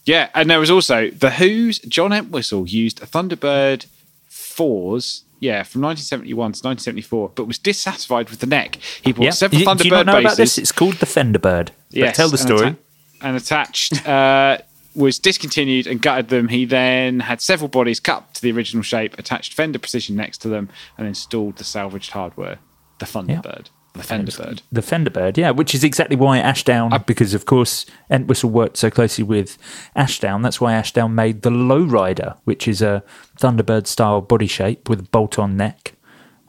[0.05, 3.87] yeah, and there was also the Who's John Entwistle used a Thunderbird
[4.29, 5.23] fours.
[5.41, 8.77] Yeah, from 1971 to 1974, but was dissatisfied with the neck.
[9.03, 9.31] He bought Yeah.
[9.31, 10.51] several you- Thunderbird do you not know about this?
[10.53, 10.59] basses.
[10.59, 11.67] It's called the Fenderbird.
[11.67, 12.67] But Yes, tell the and story.
[12.69, 12.77] atta-
[13.21, 14.59] and attached uh,
[14.95, 16.49] was discontinued and gutted them.
[16.49, 20.49] He then had several bodies cut to the original shape, attached Fender Precision next to
[20.49, 22.59] them, and installed the salvaged hardware,
[23.01, 24.61] the Thunderbird, the Fenderbird.
[24.73, 29.23] The Fenderbird, yeah, which is exactly why Ashdown, because of course Entwistle worked so closely
[29.25, 29.57] with
[29.95, 33.05] Ashdown, that's why Ashdown made the Lowrider, which is a
[33.41, 35.95] Thunderbird style body shape with a bolt on neck,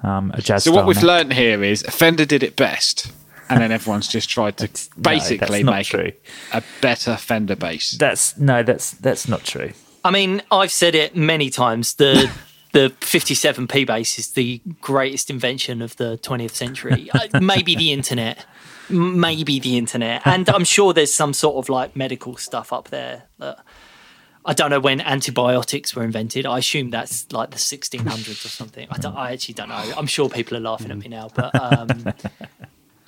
[0.03, 1.05] um, a jazz So what we've neck.
[1.05, 3.11] learned here is Fender did it best,
[3.47, 4.69] and then everyone's just tried to
[4.99, 6.11] basically not make true.
[6.51, 7.91] a better Fender bass.
[7.91, 9.71] That's no, that's that's not true.
[10.03, 11.93] I mean, I've said it many times.
[11.95, 12.31] The
[12.76, 17.09] the 57p bass is the greatest invention of the 20th century.
[17.09, 18.45] Uh, Maybe the internet.
[18.89, 20.23] Maybe the internet.
[20.26, 23.23] And I'm sure there's some sort of like medical stuff up there.
[23.39, 23.63] That,
[24.43, 26.45] I don't know when antibiotics were invented.
[26.45, 28.89] I assume that's like the 1600s or something.
[28.91, 29.93] I, I actually don't know.
[29.95, 32.13] I'm sure people are laughing at me now, but um,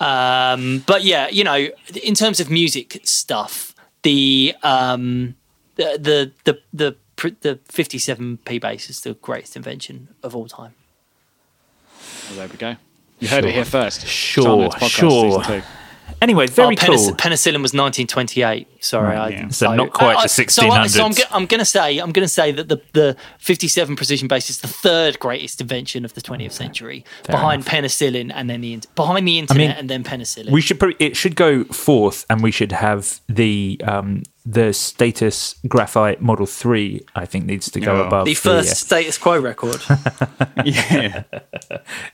[0.00, 1.68] um, but yeah, you know,
[2.02, 5.34] in terms of music stuff, the um,
[5.74, 6.96] the the the the,
[7.40, 10.74] the 57p bass is the greatest invention of all time.
[12.28, 12.76] Well, there we go.
[13.18, 14.06] You heard it here first.
[14.06, 15.62] Sure, Podcast sure.
[16.22, 17.14] Anyway, very oh, penic- cool.
[17.14, 18.68] penicillin was 1928.
[18.80, 19.48] Sorry, Right, I, yeah.
[19.48, 22.12] So not quite I- the I- So, I, so I'm, I'm going to say I'm
[22.12, 26.14] going to say that the the 57 precision bass is the third greatest invention of
[26.14, 30.50] the 20th century, behind penicillin and then the behind the internet mean, and then penicillin.
[30.50, 35.56] We should probably, it should go fourth, and we should have the um, the status
[35.66, 37.04] graphite Model Three.
[37.16, 38.06] I think needs to go Oh.
[38.06, 39.80] above the first status quo record.
[40.64, 41.24] yeah.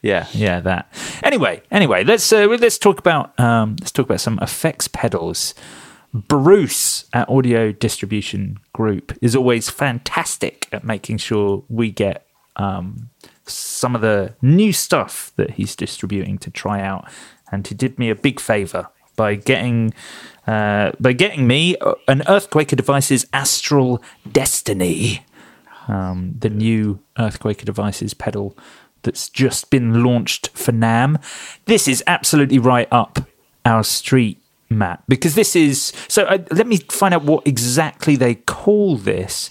[0.02, 0.92] yeah, yeah, that.
[1.22, 5.54] Anyway, anyway, let's uh, let's talk about um, let's talk about some effects pedals.
[6.14, 13.10] Bruce at Audio Distribution Group is always fantastic at making sure we get um,
[13.46, 17.10] some of the new stuff that he's distributing to try out,
[17.50, 19.92] and he did me a big favor by getting
[20.46, 24.00] uh, by getting me uh, an Earthquaker Devices Astral
[24.30, 25.24] Destiny.
[25.88, 28.56] um, the new Earthquaker Devices pedal
[29.02, 31.22] that's just been launched for NAMM.
[31.66, 33.28] This is absolutely right up
[33.64, 34.40] our street,
[34.74, 35.92] Matt, because this is.
[36.08, 39.50] So uh, let me find out what exactly they call this.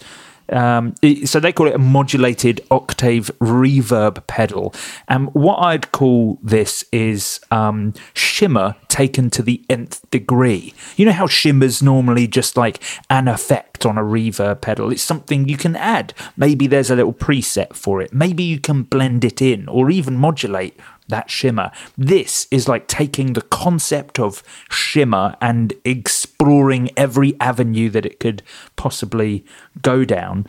[0.50, 0.94] Um,
[1.24, 4.74] so they call it a modulated octave reverb pedal,
[5.08, 10.74] and what I'd call this is um, shimmer taken to the nth degree.
[10.98, 14.92] You know how shimmer's normally just like an effect on a reverb pedal.
[14.92, 16.14] It's something you can add.
[16.36, 18.14] Maybe there's a little preset for it.
[18.14, 20.78] Maybe you can blend it in, or even modulate
[21.14, 21.72] that shimmer.
[21.96, 24.42] This is like taking the concept of
[24.72, 28.42] shimmer and exploring every avenue that it could
[28.76, 29.46] possibly
[29.84, 30.48] go down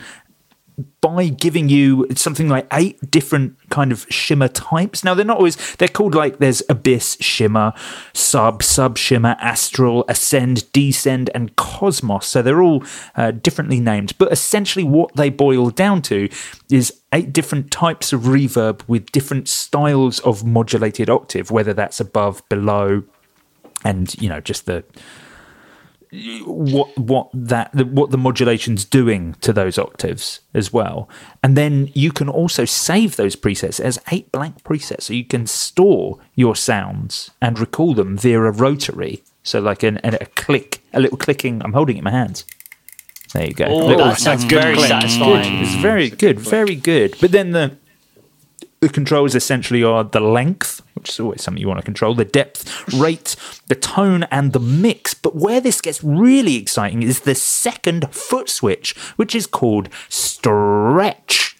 [1.02, 5.04] by giving you something like eight different kind of shimmer types.
[5.04, 7.74] Now they're not always they're called like there's abyss shimmer,
[8.14, 12.26] sub, sub shimmer, astral, ascend, descend, and cosmos.
[12.26, 12.82] So they're all
[13.16, 16.28] uh, differently named, but essentially what they boil down to
[16.70, 22.46] is eight different types of reverb with different styles of modulated octave, whether that's above,
[22.48, 23.04] below,
[23.84, 24.84] and you know just the
[26.46, 31.08] what what that what the modulation's doing to those octaves as well.
[31.42, 35.02] And then you can also save those presets as eight blank presets.
[35.02, 39.22] So you can store your sounds and recall them via a rotary.
[39.42, 42.44] So like an, a click a little clicking i'm holding it in my hands
[43.34, 44.88] there you go Oh, that sounds good very click.
[44.88, 45.62] satisfying.
[45.62, 47.76] it's very good very good but then the
[48.80, 52.26] the controls essentially are the length, which is always something you want to control, the
[52.26, 53.34] depth, rate,
[53.68, 55.14] the tone, and the mix.
[55.14, 61.56] But where this gets really exciting is the second foot switch, which is called stretch.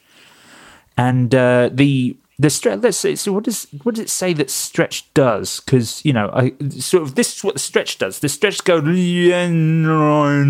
[0.98, 2.80] And uh, the the stretch.
[2.82, 3.16] Let's see.
[3.16, 5.60] So what does what does it say that stretch does?
[5.60, 8.18] Because you know, I sort of this is what the stretch does.
[8.20, 8.82] The stretch goes.
[8.98, 10.42] "Yeah, no,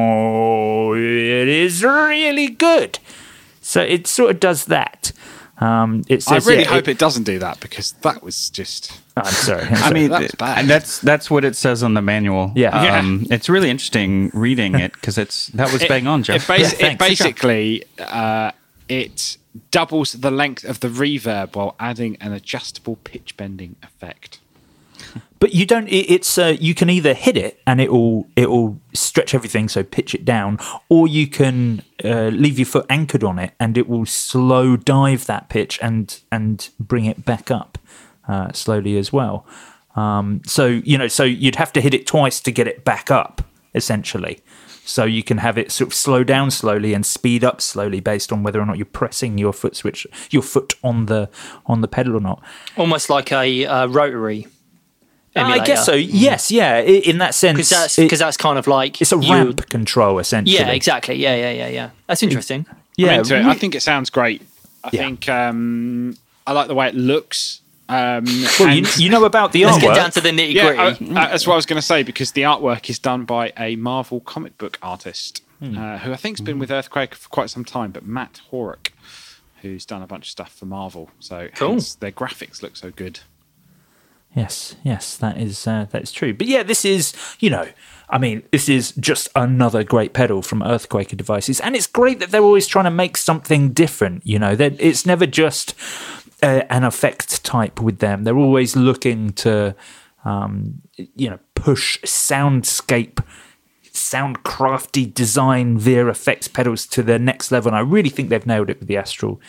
[0.00, 2.98] no." It is really good.
[3.60, 5.12] So it sort of does that.
[5.58, 8.98] Um, it I really yeah, hope it, doesn't do that because that was just.
[9.14, 9.64] I'm sorry.
[9.64, 10.58] I'm I mean, That's bad.
[10.58, 12.52] and that's that's what it says on the manual.
[12.54, 12.96] Yeah.
[12.98, 16.46] um, it's really interesting reading it because it's that was bang on, It, Jeff.
[16.46, 18.52] basi- Yeah, it basically uh,
[18.88, 19.36] it
[19.70, 24.38] doubles the length of the reverb while adding an adjustable pitch bending effect.
[25.40, 25.88] but you don't.
[25.88, 29.68] It, it's uh, you can either hit it and it will it will stretch everything,
[29.68, 33.76] so pitch it down, or you can uh, leave your foot anchored on it and
[33.76, 37.78] it will slow dive that pitch and and bring it back up
[38.28, 39.46] uh, slowly as well.
[39.96, 43.10] Um, so you know, so you'd have to hit it twice to get it back
[43.10, 43.42] up,
[43.74, 44.40] essentially.
[44.90, 48.32] So you can have it sort of slow down slowly and speed up slowly based
[48.32, 51.28] on whether or not you're pressing your foot switch, your foot on the
[51.66, 52.42] on the pedal or not.
[52.76, 54.48] Almost like a uh, rotary.
[55.36, 55.94] I guess so.
[55.94, 56.80] Yes, yeah.
[56.80, 60.18] In that sense, Because that's it- that's kind of like it's a you- ramp control
[60.18, 60.58] essentially.
[60.58, 61.14] Yeah, exactly.
[61.14, 61.90] Yeah, yeah, yeah, yeah.
[62.08, 62.66] That's interesting.
[62.96, 63.44] Yeah, I'm into it.
[63.44, 64.42] I think it sounds great.
[64.82, 65.02] I Yeah.
[65.02, 66.16] think um,
[66.46, 67.60] I like the way it looks.
[67.90, 68.24] Um,
[68.58, 69.80] Well, you, you know about the Let's artwork.
[69.82, 71.14] get down to the nitty yeah, gritty.
[71.14, 73.52] uh, uh, that's what I was going to say because the artwork is done by
[73.58, 75.76] a Marvel comic book artist Hmm.
[75.76, 78.92] uh, who I think's been with Earthquake for quite some time, but Matt Horak,
[79.60, 81.10] who's done a bunch of stuff for Marvel.
[81.18, 81.72] So Cool.
[81.72, 83.20] hence their graphics look so good.
[84.34, 86.32] Yes, yes, that is uh, that is true.
[86.32, 87.66] But yeah, this is you know,
[88.08, 92.30] I mean, this is just another great pedal from Earthquaker Devices, and it's great that
[92.30, 94.24] they're always trying to make something different.
[94.24, 95.74] You know, that it's never just
[96.42, 98.24] uh, an effect type with them.
[98.24, 99.74] They're always looking to,
[100.24, 103.24] um, you know, push soundscape.
[103.92, 107.70] Sound crafty design via effects pedals to the next level.
[107.70, 109.40] And I really think they've nailed it with the Astral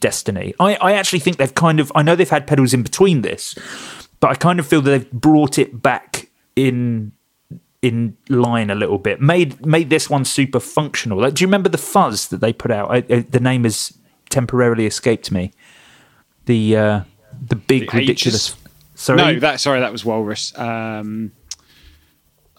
[0.00, 0.54] Destiny.
[0.60, 3.56] I, I actually think they've kind of I know they've had pedals in between this,
[4.20, 7.12] but I kind of feel that they've brought it back in
[7.82, 9.20] in line a little bit.
[9.20, 11.20] Made made this one super functional.
[11.20, 12.90] Like, do you remember the fuzz that they put out?
[12.90, 13.96] I, I, the name has
[14.28, 15.52] temporarily escaped me.
[16.46, 17.00] The uh,
[17.48, 18.50] the big The ridiculous.
[18.50, 18.56] Aegis?
[18.94, 20.56] Sorry, No, that sorry, that was Walrus.
[20.58, 21.32] Um,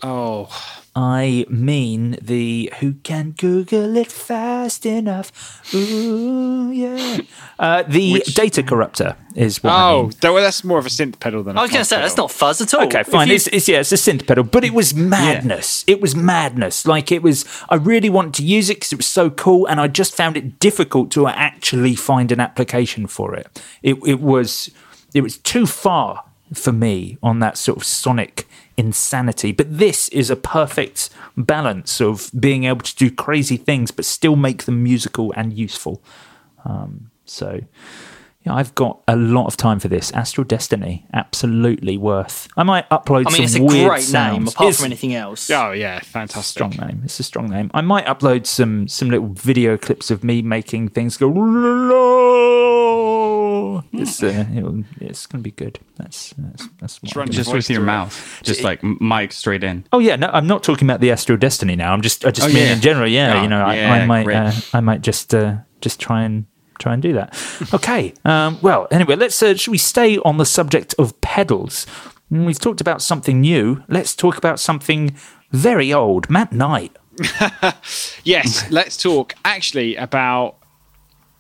[0.02, 0.50] oh,
[0.96, 5.32] I mean the who can Google it fast enough.
[5.74, 7.18] Ooh, yeah.
[7.58, 10.14] Uh, the Which- data corrupter is what I oh, mean.
[10.22, 11.58] that- well, that's more of a synth pedal than.
[11.58, 12.26] I was going to fuzz say that's pedal.
[12.26, 12.84] not fuzz at all.
[12.86, 13.28] Okay, fine.
[13.28, 15.84] you- It's, it's yeah, it's a synth pedal, but it was madness.
[15.88, 16.86] It was madness.
[16.86, 17.44] Like it was.
[17.70, 20.38] I really wanted to use it because it was so cool, and I just found
[20.38, 23.62] it difficult to actually find an application for it.
[23.82, 24.70] It it was
[25.16, 28.48] it was too far for me on that sort of sonic
[28.78, 29.52] insanity.
[29.52, 34.36] But this is a perfect balance of being able to do crazy things but still
[34.36, 36.02] make them musical and useful.
[36.66, 37.62] Um, so
[38.46, 40.12] Yeah, I've got a lot of time for this.
[40.12, 42.50] Astral Destiny, absolutely worth.
[42.58, 44.34] I might upload I mean, it's some a weird great sounds.
[44.38, 45.50] name apart It's- from anything else.
[45.50, 46.52] Oh yeah, fantastic.
[46.52, 47.02] strong name.
[47.06, 47.72] It's a strong name.
[47.74, 51.30] I might upload some some little video clips of me making things go.
[53.94, 54.46] It's uh,
[55.00, 55.80] it's going to be good.
[55.98, 59.86] That's that's that's what run Just with your mouth, just like m- mic straight in.
[59.94, 61.94] Oh yeah, no, I'm not talking about the Astral Destiny now.
[61.94, 62.74] I'm just I just Oh, mean yeah.
[62.74, 63.08] in general.
[63.08, 66.46] Yeah, Oh, you know, I, I might uh, I might just uh, just try and
[66.80, 67.38] try and do that.
[67.74, 68.14] Okay.
[68.26, 71.86] Um, well, anyway, let's uh, should we stay on the subject of pedals?
[72.32, 73.84] Mm, We've talked about something new.
[73.88, 75.16] Let's talk about something
[75.52, 76.30] very old.
[76.32, 76.98] Matt Knight.
[78.24, 80.56] Yes, let's talk actually about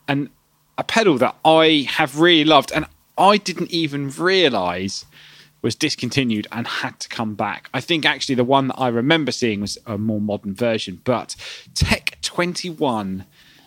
[0.08, 0.30] an
[0.78, 2.86] a pedal that I have really loved and
[3.18, 5.06] I didn't even realize
[5.62, 7.70] was discontinued and had to come back.
[7.74, 11.36] I think actually the one that I remember seeing was a more modern version, but
[11.74, 13.26] Tech 21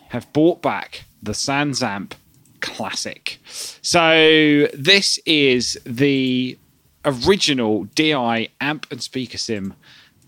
[0.09, 2.13] have bought back the Sansamp
[2.61, 3.39] Classic.
[3.81, 6.57] So this is the
[7.03, 9.73] original DI amp and speaker sim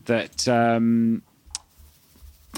[0.05, 1.21] that um,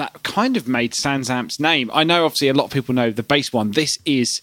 [0.02, 1.91] that kind of made Sansamp's name.
[1.93, 3.70] I know, obviously, a lot of people know the bass one.
[3.72, 4.41] This is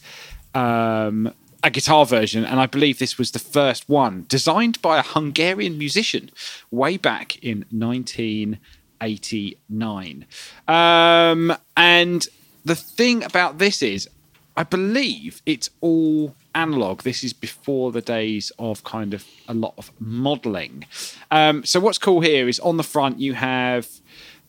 [0.55, 1.35] um,
[1.65, 5.77] a guitar version, and I believe this was the first one designed by a Hungarian
[5.77, 6.31] musician
[6.71, 10.27] way back in 1989.
[10.69, 12.29] Um, and
[12.65, 14.09] the thing about this is,
[14.57, 17.03] I believe it's all analog.
[17.03, 20.85] This is before the days of kind of a lot of modeling.
[21.33, 23.89] Um, so what's cool here is on the front you have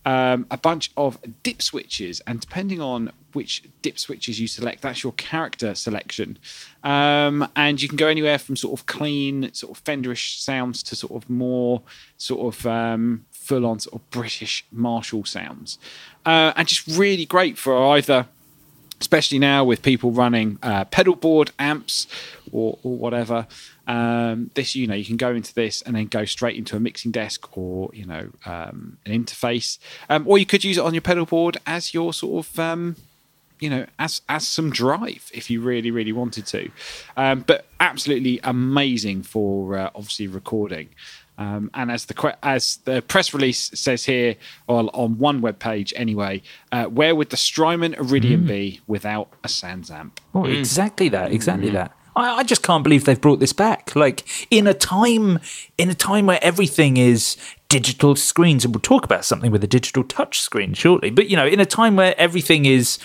[0.05, 5.03] um, a bunch of dip switches, and depending on which dip switches you select, that's
[5.03, 6.37] your character selection.
[6.83, 10.95] Um, and you can go anywhere from sort of clean, sort of Fenderish sounds to
[10.95, 11.81] sort of more
[12.17, 15.77] sort of um, full on sort of British Marshall sounds,
[16.25, 18.27] uh, and just really great for either
[19.01, 22.07] especially now with people running uh, pedal board amps
[22.51, 23.47] or, or whatever.
[23.87, 26.79] Um, this, you know, you can go into this and then go straight into a
[26.79, 29.79] mixing desk or you know um, an interface,
[30.09, 32.95] um, or you could use it on your pedal board as your sort of um,
[33.59, 36.69] you know as as some drive if you really really wanted to.
[37.17, 40.89] Um, but absolutely amazing for uh, obviously recording.
[41.39, 44.35] Um, and as the as the press release says here,
[44.67, 46.41] or on one web page anyway,
[46.73, 50.11] uh, where would the Strymon Iridium be without a Sansamp?
[50.35, 51.31] Oh, exactly that.
[51.31, 51.93] Exactly that.
[52.13, 53.95] I, I just can't believe they've brought this back.
[53.95, 55.39] Like in a time,
[55.77, 57.37] in a time where everything is
[57.69, 61.09] digital screens, and we'll talk about something with a digital touch screen shortly.
[61.09, 62.99] But you know, in a time where everything is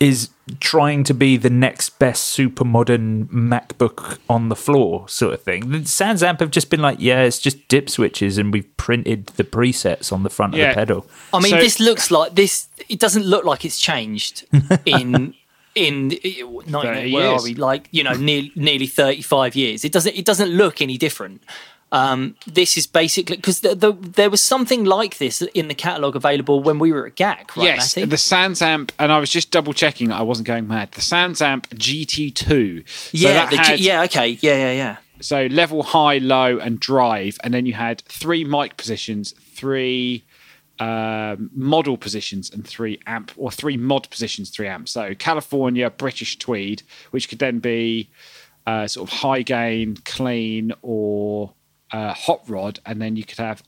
[0.00, 0.30] is
[0.60, 5.70] trying to be the next best super modern MacBook on the floor sort of thing.
[5.70, 9.44] The Sansamp have just been like, yeah, it's just dip switches, and we've printed the
[9.44, 10.70] presets on the front Yeah.
[10.70, 11.06] of the pedal.
[11.32, 12.68] I mean, So- this looks like this.
[12.88, 14.46] It doesn't look like it's changed
[14.86, 15.34] in
[15.76, 17.40] in 30 19, where years.
[17.40, 17.54] are we?
[17.54, 19.84] Like you know, near, nearly thirty five years.
[19.84, 20.16] It doesn't.
[20.16, 21.42] It doesn't look any different.
[21.92, 26.14] Um, this is basically because the, the, there was something like this in the catalog
[26.14, 27.64] available when we were at GAC, right?
[27.64, 28.08] yes, Matty?
[28.08, 30.92] the Sansamp, and I was just double checking that I wasn't going mad.
[30.92, 32.88] The Sansamp GT2.
[32.88, 34.96] So yeah, the, G- yeah, okay, yeah, yeah, yeah.
[35.20, 40.24] so level high low and drive and then you had three mic positions three
[40.78, 46.38] um, model positions and three amp or three mod positions three amps so california british
[46.38, 48.08] tweed which could then be
[48.66, 51.52] uh, sort of high gain clean or
[51.92, 53.62] uh, hot rod and then you could have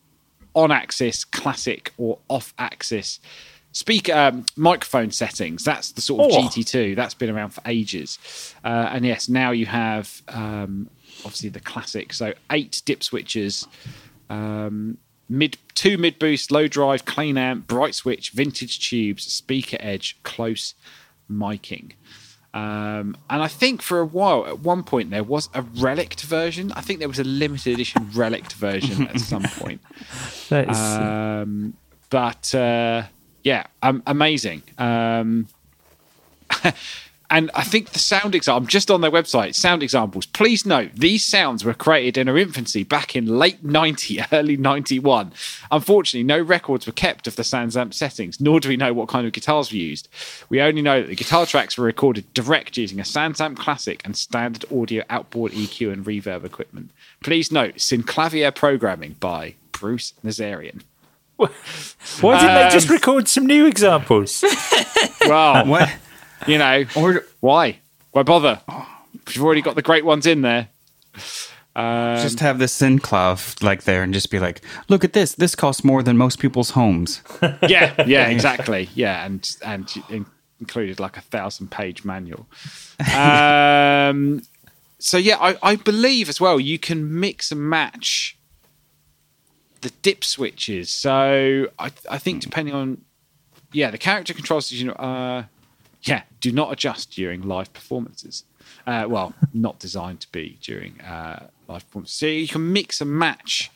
[0.54, 3.18] on axis classic or off axis
[3.72, 5.64] speaker um, microphone settings.
[5.64, 6.48] That's the sort of Oh.
[6.48, 8.18] gt2 that's been around for ages.
[8.64, 10.90] Uh, and yes now you have um,
[11.24, 12.12] obviously the classic.
[12.12, 13.66] So eight dip switches
[14.28, 14.98] um,
[15.28, 20.74] mid two mid boost low drive clean amp bright switch vintage tubes speaker edge close
[21.30, 21.92] miking
[22.54, 26.70] um, and I think for a while, at one point, there was a relict version.
[26.72, 29.80] I think there was a limited edition relict version at some point.
[30.50, 31.74] That is, Um,
[32.10, 33.04] but uh,
[33.42, 34.62] yeah, um, amazing.
[37.32, 40.26] Um, and I think the sound example, just on their website, sound examples.
[40.26, 45.32] Please note, these sounds were created in their infancy back in late 90, early 91.
[45.70, 49.26] Unfortunately, no records were kept of the Sansamp settings, nor do we know what kind
[49.26, 50.08] of guitars were used.
[50.48, 54.16] We only know that the guitar tracks were recorded direct using a Sansamp Classic and
[54.16, 56.90] standard audio outboard EQ and reverb equipment.
[57.22, 60.82] Please note, synclavier programming by Bruce Nazarian.
[61.36, 64.44] why didn't they just um, record some new examples?
[65.26, 65.88] Well, What?
[66.46, 67.78] You know, Or why?
[68.12, 68.60] Why bother?
[69.32, 70.68] You've already got the great ones in there.
[71.74, 75.34] Um, just have the synclav like there and just be like, look at this.
[75.34, 77.22] This costs more than most people's homes.
[77.62, 78.90] yeah, yeah, exactly.
[78.94, 80.26] Yeah, and and, and
[80.60, 82.46] included like a thousand page manual.
[83.16, 84.42] Um,
[84.98, 88.36] so yeah, I, I believe as well you can mix and match
[89.80, 90.90] the dip switches.
[90.90, 93.02] So I, I think depending on
[93.72, 95.44] yeah, the character controls you know uh
[96.02, 98.44] yeah, do not adjust during live performances.
[98.86, 102.16] Uh, well, not designed to be during uh, live performances.
[102.16, 103.70] So you can mix and match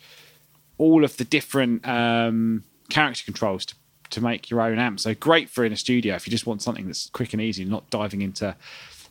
[0.78, 3.74] all of the different um, character controls to,
[4.10, 5.00] to make your own amp.
[5.00, 7.64] So great for in a studio if you just want something that's quick and easy,
[7.64, 8.56] not diving into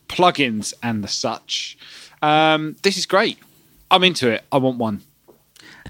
[0.08, 1.78] plugins and the such.
[2.22, 3.40] Um, this is great.
[3.90, 4.44] I'm into it.
[4.52, 5.02] I want one.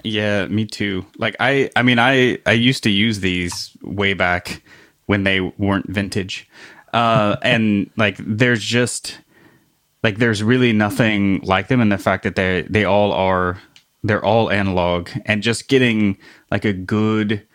[0.04, 1.06] Yeah, me too.
[1.18, 4.62] Like I I mean I I used to use these way back
[5.06, 6.48] when they weren't vintage.
[6.96, 9.20] Uh and like there's just
[10.04, 13.60] like there's really nothing like them in the fact that they they all are
[14.04, 16.18] they're all analog and just getting
[16.52, 17.46] like a good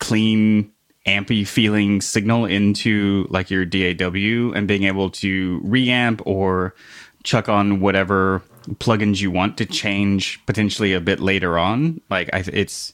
[0.00, 0.70] clean
[1.06, 6.74] ampy feeling signal into like your DAW and being able to reamp or
[7.22, 8.42] chuck on whatever
[8.74, 12.00] plugins you want to change potentially a bit later on.
[12.10, 12.92] Like I, it's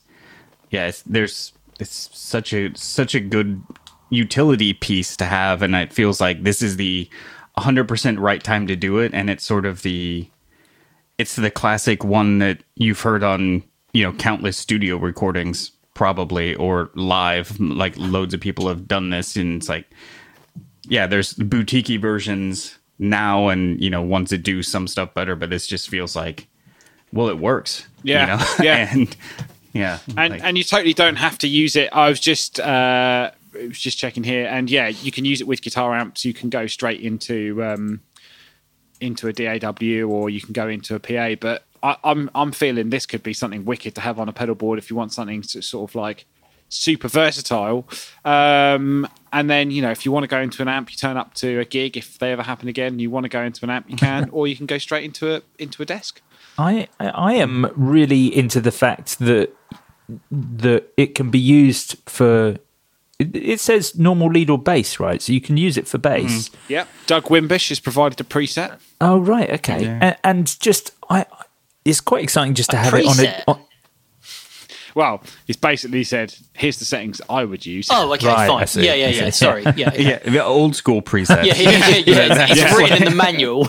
[0.69, 3.61] yeah it's, there's it's such a such a good
[4.09, 7.09] utility piece to have and it feels like this is the
[7.57, 10.27] 100% right time to do it and it's sort of the
[11.17, 16.91] it's the classic one that you've heard on you know countless studio recordings probably or
[16.95, 19.87] live like loads of people have done this and it's like
[20.87, 25.49] yeah there's boutiquey versions now and you know ones that do some stuff better but
[25.49, 26.47] this just feels like
[27.11, 28.45] well it works Yeah, you know?
[28.63, 28.89] yeah.
[28.93, 29.17] and
[29.73, 31.89] yeah and like- and you totally don't have to use it.
[31.91, 33.31] I was just uh,
[33.67, 36.25] Was just checking here, and yeah, you can use it with guitar amps.
[36.25, 38.01] You can go straight into um,
[38.99, 41.35] into a DAW, or you can go into a PA.
[41.39, 44.55] But I, I'm I'm feeling this could be something wicked to have on a pedal
[44.55, 46.25] board if you want something to sort of like
[46.69, 47.87] super versatile.
[48.25, 51.17] Um, and then you know if you want to go into an amp, you turn
[51.17, 51.97] up to a gig.
[51.97, 54.47] If they ever happen again, you want to go into an amp, you can, or
[54.47, 56.21] you can go straight into a into a desk.
[56.57, 59.53] I I am really into the fact that
[60.31, 62.57] that it can be used for.
[63.19, 65.21] It, it says normal lead or bass, right?
[65.21, 66.49] So you can use it for bass.
[66.49, 66.73] Mm-hmm.
[66.73, 68.79] Yeah, Doug Wimbish has provided a preset.
[69.01, 71.25] Oh right, okay, and, and just I,
[71.83, 73.43] it's quite exciting just to have it on preset?
[73.47, 73.51] a.
[73.51, 73.61] On,
[74.97, 78.83] Well, he's basically said, "Here's the settings I would use." Oh, okay, Right, fine.
[78.83, 79.29] Yeah, yeah, yeah.
[79.29, 79.61] Sorry.
[79.63, 79.93] Yeah, yeah.
[79.95, 82.41] yeah the old school presets Yeah, yeah, yeah, yeah.
[82.43, 82.75] It's, it's Yeah.
[82.75, 83.67] written in the manual.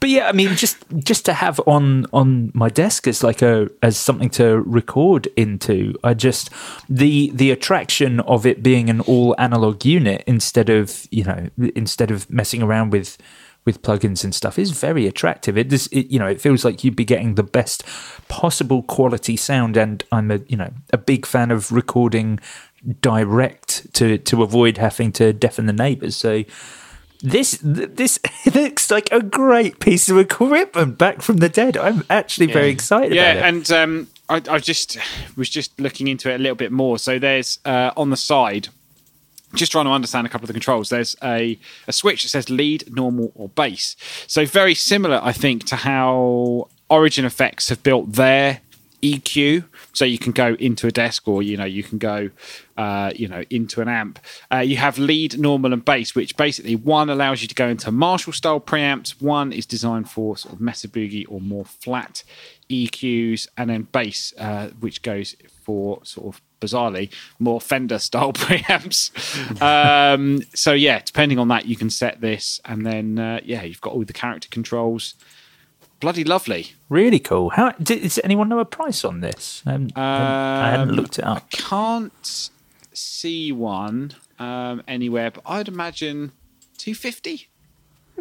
[0.00, 3.68] but yeah, I mean, just just to have on on my desk as like a
[3.82, 5.94] as something to record into.
[6.04, 6.50] I just
[6.88, 12.10] the the attraction of it being an all analog unit instead of you know instead
[12.10, 13.18] of messing around with
[13.68, 15.58] with plugins and stuff is very attractive.
[15.58, 17.84] It does, it, you know, it feels like you'd be getting the best
[18.28, 19.76] possible quality sound.
[19.76, 22.40] And I'm a, you know, a big fan of recording
[23.02, 26.16] direct to to avoid having to deafen the neighbours.
[26.16, 26.44] So
[27.20, 28.18] this this
[28.54, 31.76] looks like a great piece of equipment back from the dead.
[31.76, 33.48] I'm actually very excited yeah, about it.
[33.48, 34.96] and um, I, I just
[35.36, 36.98] was just looking into it a little bit more.
[36.98, 38.68] So there's uh, on the side,
[39.54, 40.88] just trying to understand a couple of the controls.
[40.88, 43.96] There's a, a switch that says lead, normal, or bass.
[44.26, 48.60] So very similar, I think, to how Origin Effects have built their
[49.02, 49.64] EQ.
[49.92, 52.30] So you can go into a desk, or you know, you can go,
[52.76, 54.18] uh, you know, into an amp.
[54.52, 57.90] Uh, you have lead, normal, and bass, which basically one allows you to go into
[57.90, 59.20] Marshall style preamps.
[59.20, 62.22] One is designed for sort of Mesa Boogie or more flat
[62.68, 69.10] EQs, and then bass, uh, which goes for sort of bizarrely more Fender style preamps.
[69.62, 73.80] um, so yeah, depending on that, you can set this, and then uh, yeah, you've
[73.80, 75.14] got all the character controls.
[76.00, 76.72] Bloody lovely.
[76.88, 77.50] Really cool.
[77.50, 79.62] How d- does anyone know a price on this?
[79.66, 81.50] Um, I hadn't Um, looked it up.
[81.50, 82.50] Can't
[82.92, 86.30] see one um, anywhere, but I'd imagine
[86.76, 87.48] two fifty.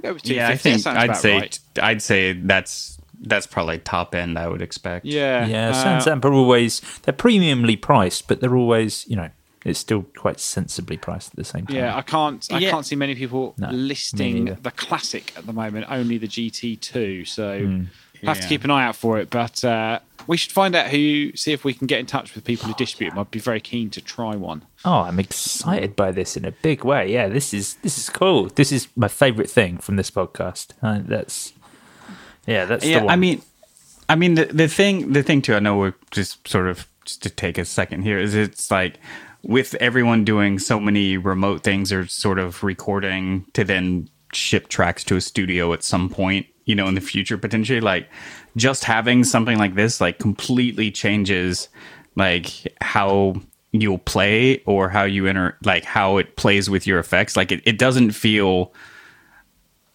[0.01, 0.35] Go with two fifty.
[0.35, 1.49] yeah i think i'd say
[1.81, 6.23] i'd say that's that's probably top end i would expect Yeah, Yeah, uh, Sans Amp
[6.25, 9.29] are always they're premiumly priced, but they're always you know
[9.65, 11.75] it's still quite sensibly priced at the same time.
[11.75, 12.47] Yeah, I can't.
[12.51, 12.69] I Yeah.
[12.71, 15.87] can't see many people No, listing the classic at the moment.
[15.89, 17.25] Only the GT2.
[17.27, 17.83] So Hmm.
[18.25, 19.29] have to keep an eye out for it.
[19.29, 21.31] But uh, we should find out who.
[21.35, 23.19] See if we can get in touch with people who distribute them.
[23.19, 24.63] I'd be very keen to try one.
[24.85, 27.11] Oh, I'm excited by this in a big way.
[27.11, 28.47] Yeah, this is this is cool.
[28.55, 30.67] This is my favorite thing from this podcast.
[30.81, 31.51] Uh, that's
[32.47, 33.41] yeah, that's yeah i mean
[34.09, 37.21] i mean the, the thing the thing too i know we're just sort of just
[37.23, 38.99] to take a second here is it's like
[39.43, 45.03] with everyone doing so many remote things or sort of recording to then ship tracks
[45.03, 48.09] to a studio at some point you know in the future potentially like
[48.55, 51.69] just having something like this like completely changes
[52.15, 53.35] like how
[53.71, 57.35] you'll play or how you enter like how it plays with your effects.
[57.35, 58.73] Like it, it doesn't feel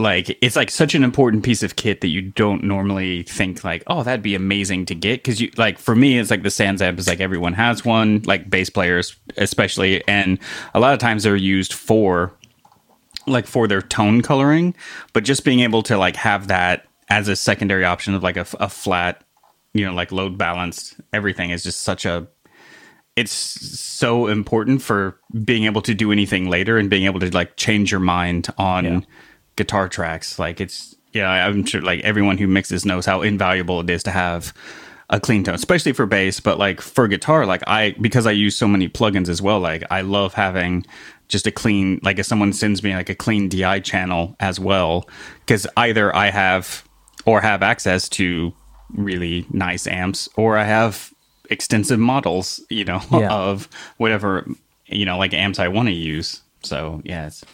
[0.03, 3.82] like it's like such an important piece of kit that you don't normally think like
[3.86, 6.98] oh that'd be amazing to get because you like for me it's like the SansAmp
[6.98, 10.38] is like everyone has one like bass players especially and
[10.74, 12.32] a lot of times they're used for
[13.26, 14.74] like for their tone coloring
[15.12, 18.46] but just being able to like have that as a secondary option of like a,
[18.61, 19.22] a flat
[19.72, 22.26] you know like load balanced everything is just such a
[23.14, 27.57] it's so important for being able to do anything later and being able to like
[27.57, 29.00] change your mind on Yeah.
[29.57, 30.38] Guitar tracks.
[30.38, 34.11] Like it's yeah, I'm sure like everyone who mixes knows how invaluable it is to
[34.11, 34.55] have
[35.11, 36.40] a clean tone, especially for bass.
[36.40, 39.61] But like for guitar, like I because I use so many plugins as well.
[39.61, 40.84] Like I love having
[41.28, 45.09] just a clean like if someone sends me like a clean DI channel as well,
[45.40, 46.84] because either I have
[47.26, 48.53] or have access to
[48.94, 51.12] really nice amps or I have
[51.50, 53.30] extensive models, you know, Yeah.
[53.32, 54.46] of whatever
[54.86, 56.40] you know like amps I want to use.
[56.62, 57.44] So yeah, it's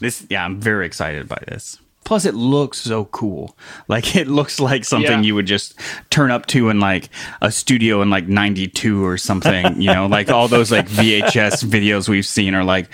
[0.00, 1.78] this yeah, I'm very excited by this.
[2.08, 3.54] Plus, it looks so cool.
[3.86, 5.20] Like it looks like something Yeah.
[5.20, 5.78] you would just
[6.08, 7.10] turn up to in like
[7.42, 9.78] a studio in like '92 or something.
[9.78, 12.88] You know, like all those like VHS videos we've seen are like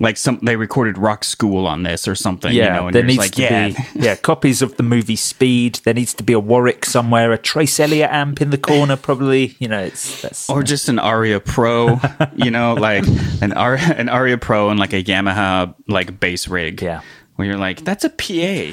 [0.00, 2.52] like some they recorded Rock School on this or something.
[2.52, 5.14] Yeah, you know, and there needs just to yeah, be yeah copies of the movie
[5.14, 5.76] Speed.
[5.84, 9.54] There needs to be a Warwick somewhere, a Trace Elliot amp in the corner, probably.
[9.60, 12.00] You know, it's that's or just an Aria Pro,
[12.34, 13.04] you know, like
[13.40, 16.82] an Ar- an Aria Pro and like a Yamaha like bass rig.
[16.82, 17.02] Yeah.
[17.36, 18.72] Where you're like, that's a PA.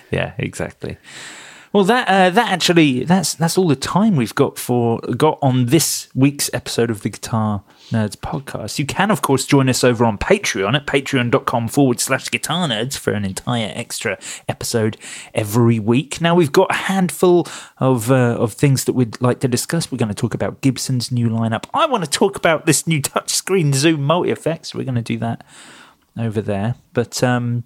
[0.10, 0.96] yeah, exactly.
[1.72, 5.66] Well, that uh, that actually that's that's all the time we've got for got on
[5.66, 8.78] this week's episode of the Guitar Nerds podcast.
[8.78, 12.98] You can, of course, join us over on Patreon at patreon.com forward slash guitar nerds
[12.98, 14.18] for an entire extra
[14.50, 14.98] episode
[15.32, 16.20] every week.
[16.20, 17.48] Now we've got a handful
[17.78, 19.90] of uh, of things that we'd like to discuss.
[19.90, 21.64] We're going to talk about Gibson's new lineup.
[21.72, 24.74] I want to talk about this new touchscreen zoom multi effects.
[24.74, 25.42] We're going to do that
[26.16, 26.74] over there.
[26.92, 27.64] But um,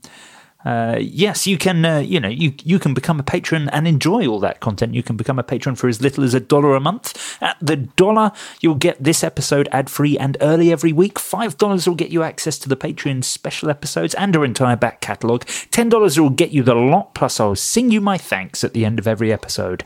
[0.66, 1.84] uh, yes, you can.
[1.84, 4.94] Uh, you know, you you can become a patron and enjoy all that content.
[4.94, 7.40] You can become a patron for as little as a dollar a month.
[7.40, 11.20] At the dollar, you'll get this episode ad free and early every week.
[11.20, 15.00] Five dollars will get you access to the Patreon special episodes and our entire back
[15.00, 15.44] catalogue.
[15.70, 17.14] Ten dollars will get you the lot.
[17.14, 19.84] Plus, I'll sing you my thanks at the end of every episode.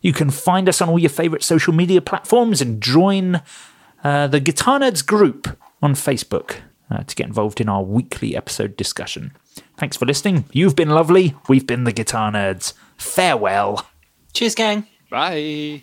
[0.00, 3.42] You can find us on all your favourite social media platforms and join
[4.04, 6.58] uh, the Guitar Nerds group on Facebook
[6.90, 9.32] uh, to get involved in our weekly episode discussion.
[9.76, 10.44] Thanks for listening.
[10.52, 11.34] You've been lovely.
[11.48, 12.74] We've been the Guitar Nerds.
[12.96, 13.86] Farewell.
[14.32, 14.86] Cheers, gang.
[15.10, 15.82] Bye.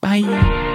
[0.00, 0.65] Bye.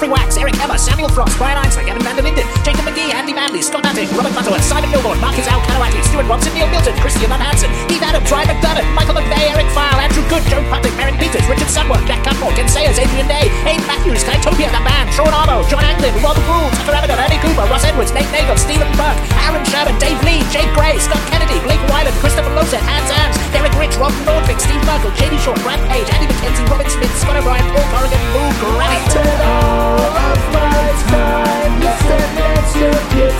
[0.00, 2.39] Jeffrey Wax, Eric Emma, Samuel Frost, Brian Einstein, Evan Van der Linden,
[3.50, 7.28] McGee, Scott Atting, Robert Butterworth, Simon Milborn, Marcus Al Kanawati, Stuart Robson, Neil Milton, Christian
[7.30, 11.12] Van Hansen, Keith Adams, Ryan McDonough, Michael McVeigh, Eric File, Andrew Good, Joe Patrick, Mary
[11.18, 15.34] Peters, Richard Sunworth, Jack Cutmore, Ken Sayers, Adrian Day, Aiden Matthews, Kytopia, The Band, Sean
[15.34, 19.18] Armo, John Anglin, Robert Rule, Tucker Abaddon, Andy Cooper, Ross Edwards, Nate Nagel, Stephen Burke,
[19.46, 23.74] Aaron Sherman, Dave Lee, Jake Gray, Scott Kennedy, Blake Wyland, Christopher Loset, Hans Ams, Derek
[23.74, 27.66] Rich, Rob Nordvik, Steve Merkel, Katie Short, Brad Page, Andy McKenzie, Robin Smith, Scott O'Brien,
[27.74, 29.10] Paul Corrigan, Lou Granite.
[29.18, 32.30] of my time listening
[32.72, 33.39] to guitar nerds.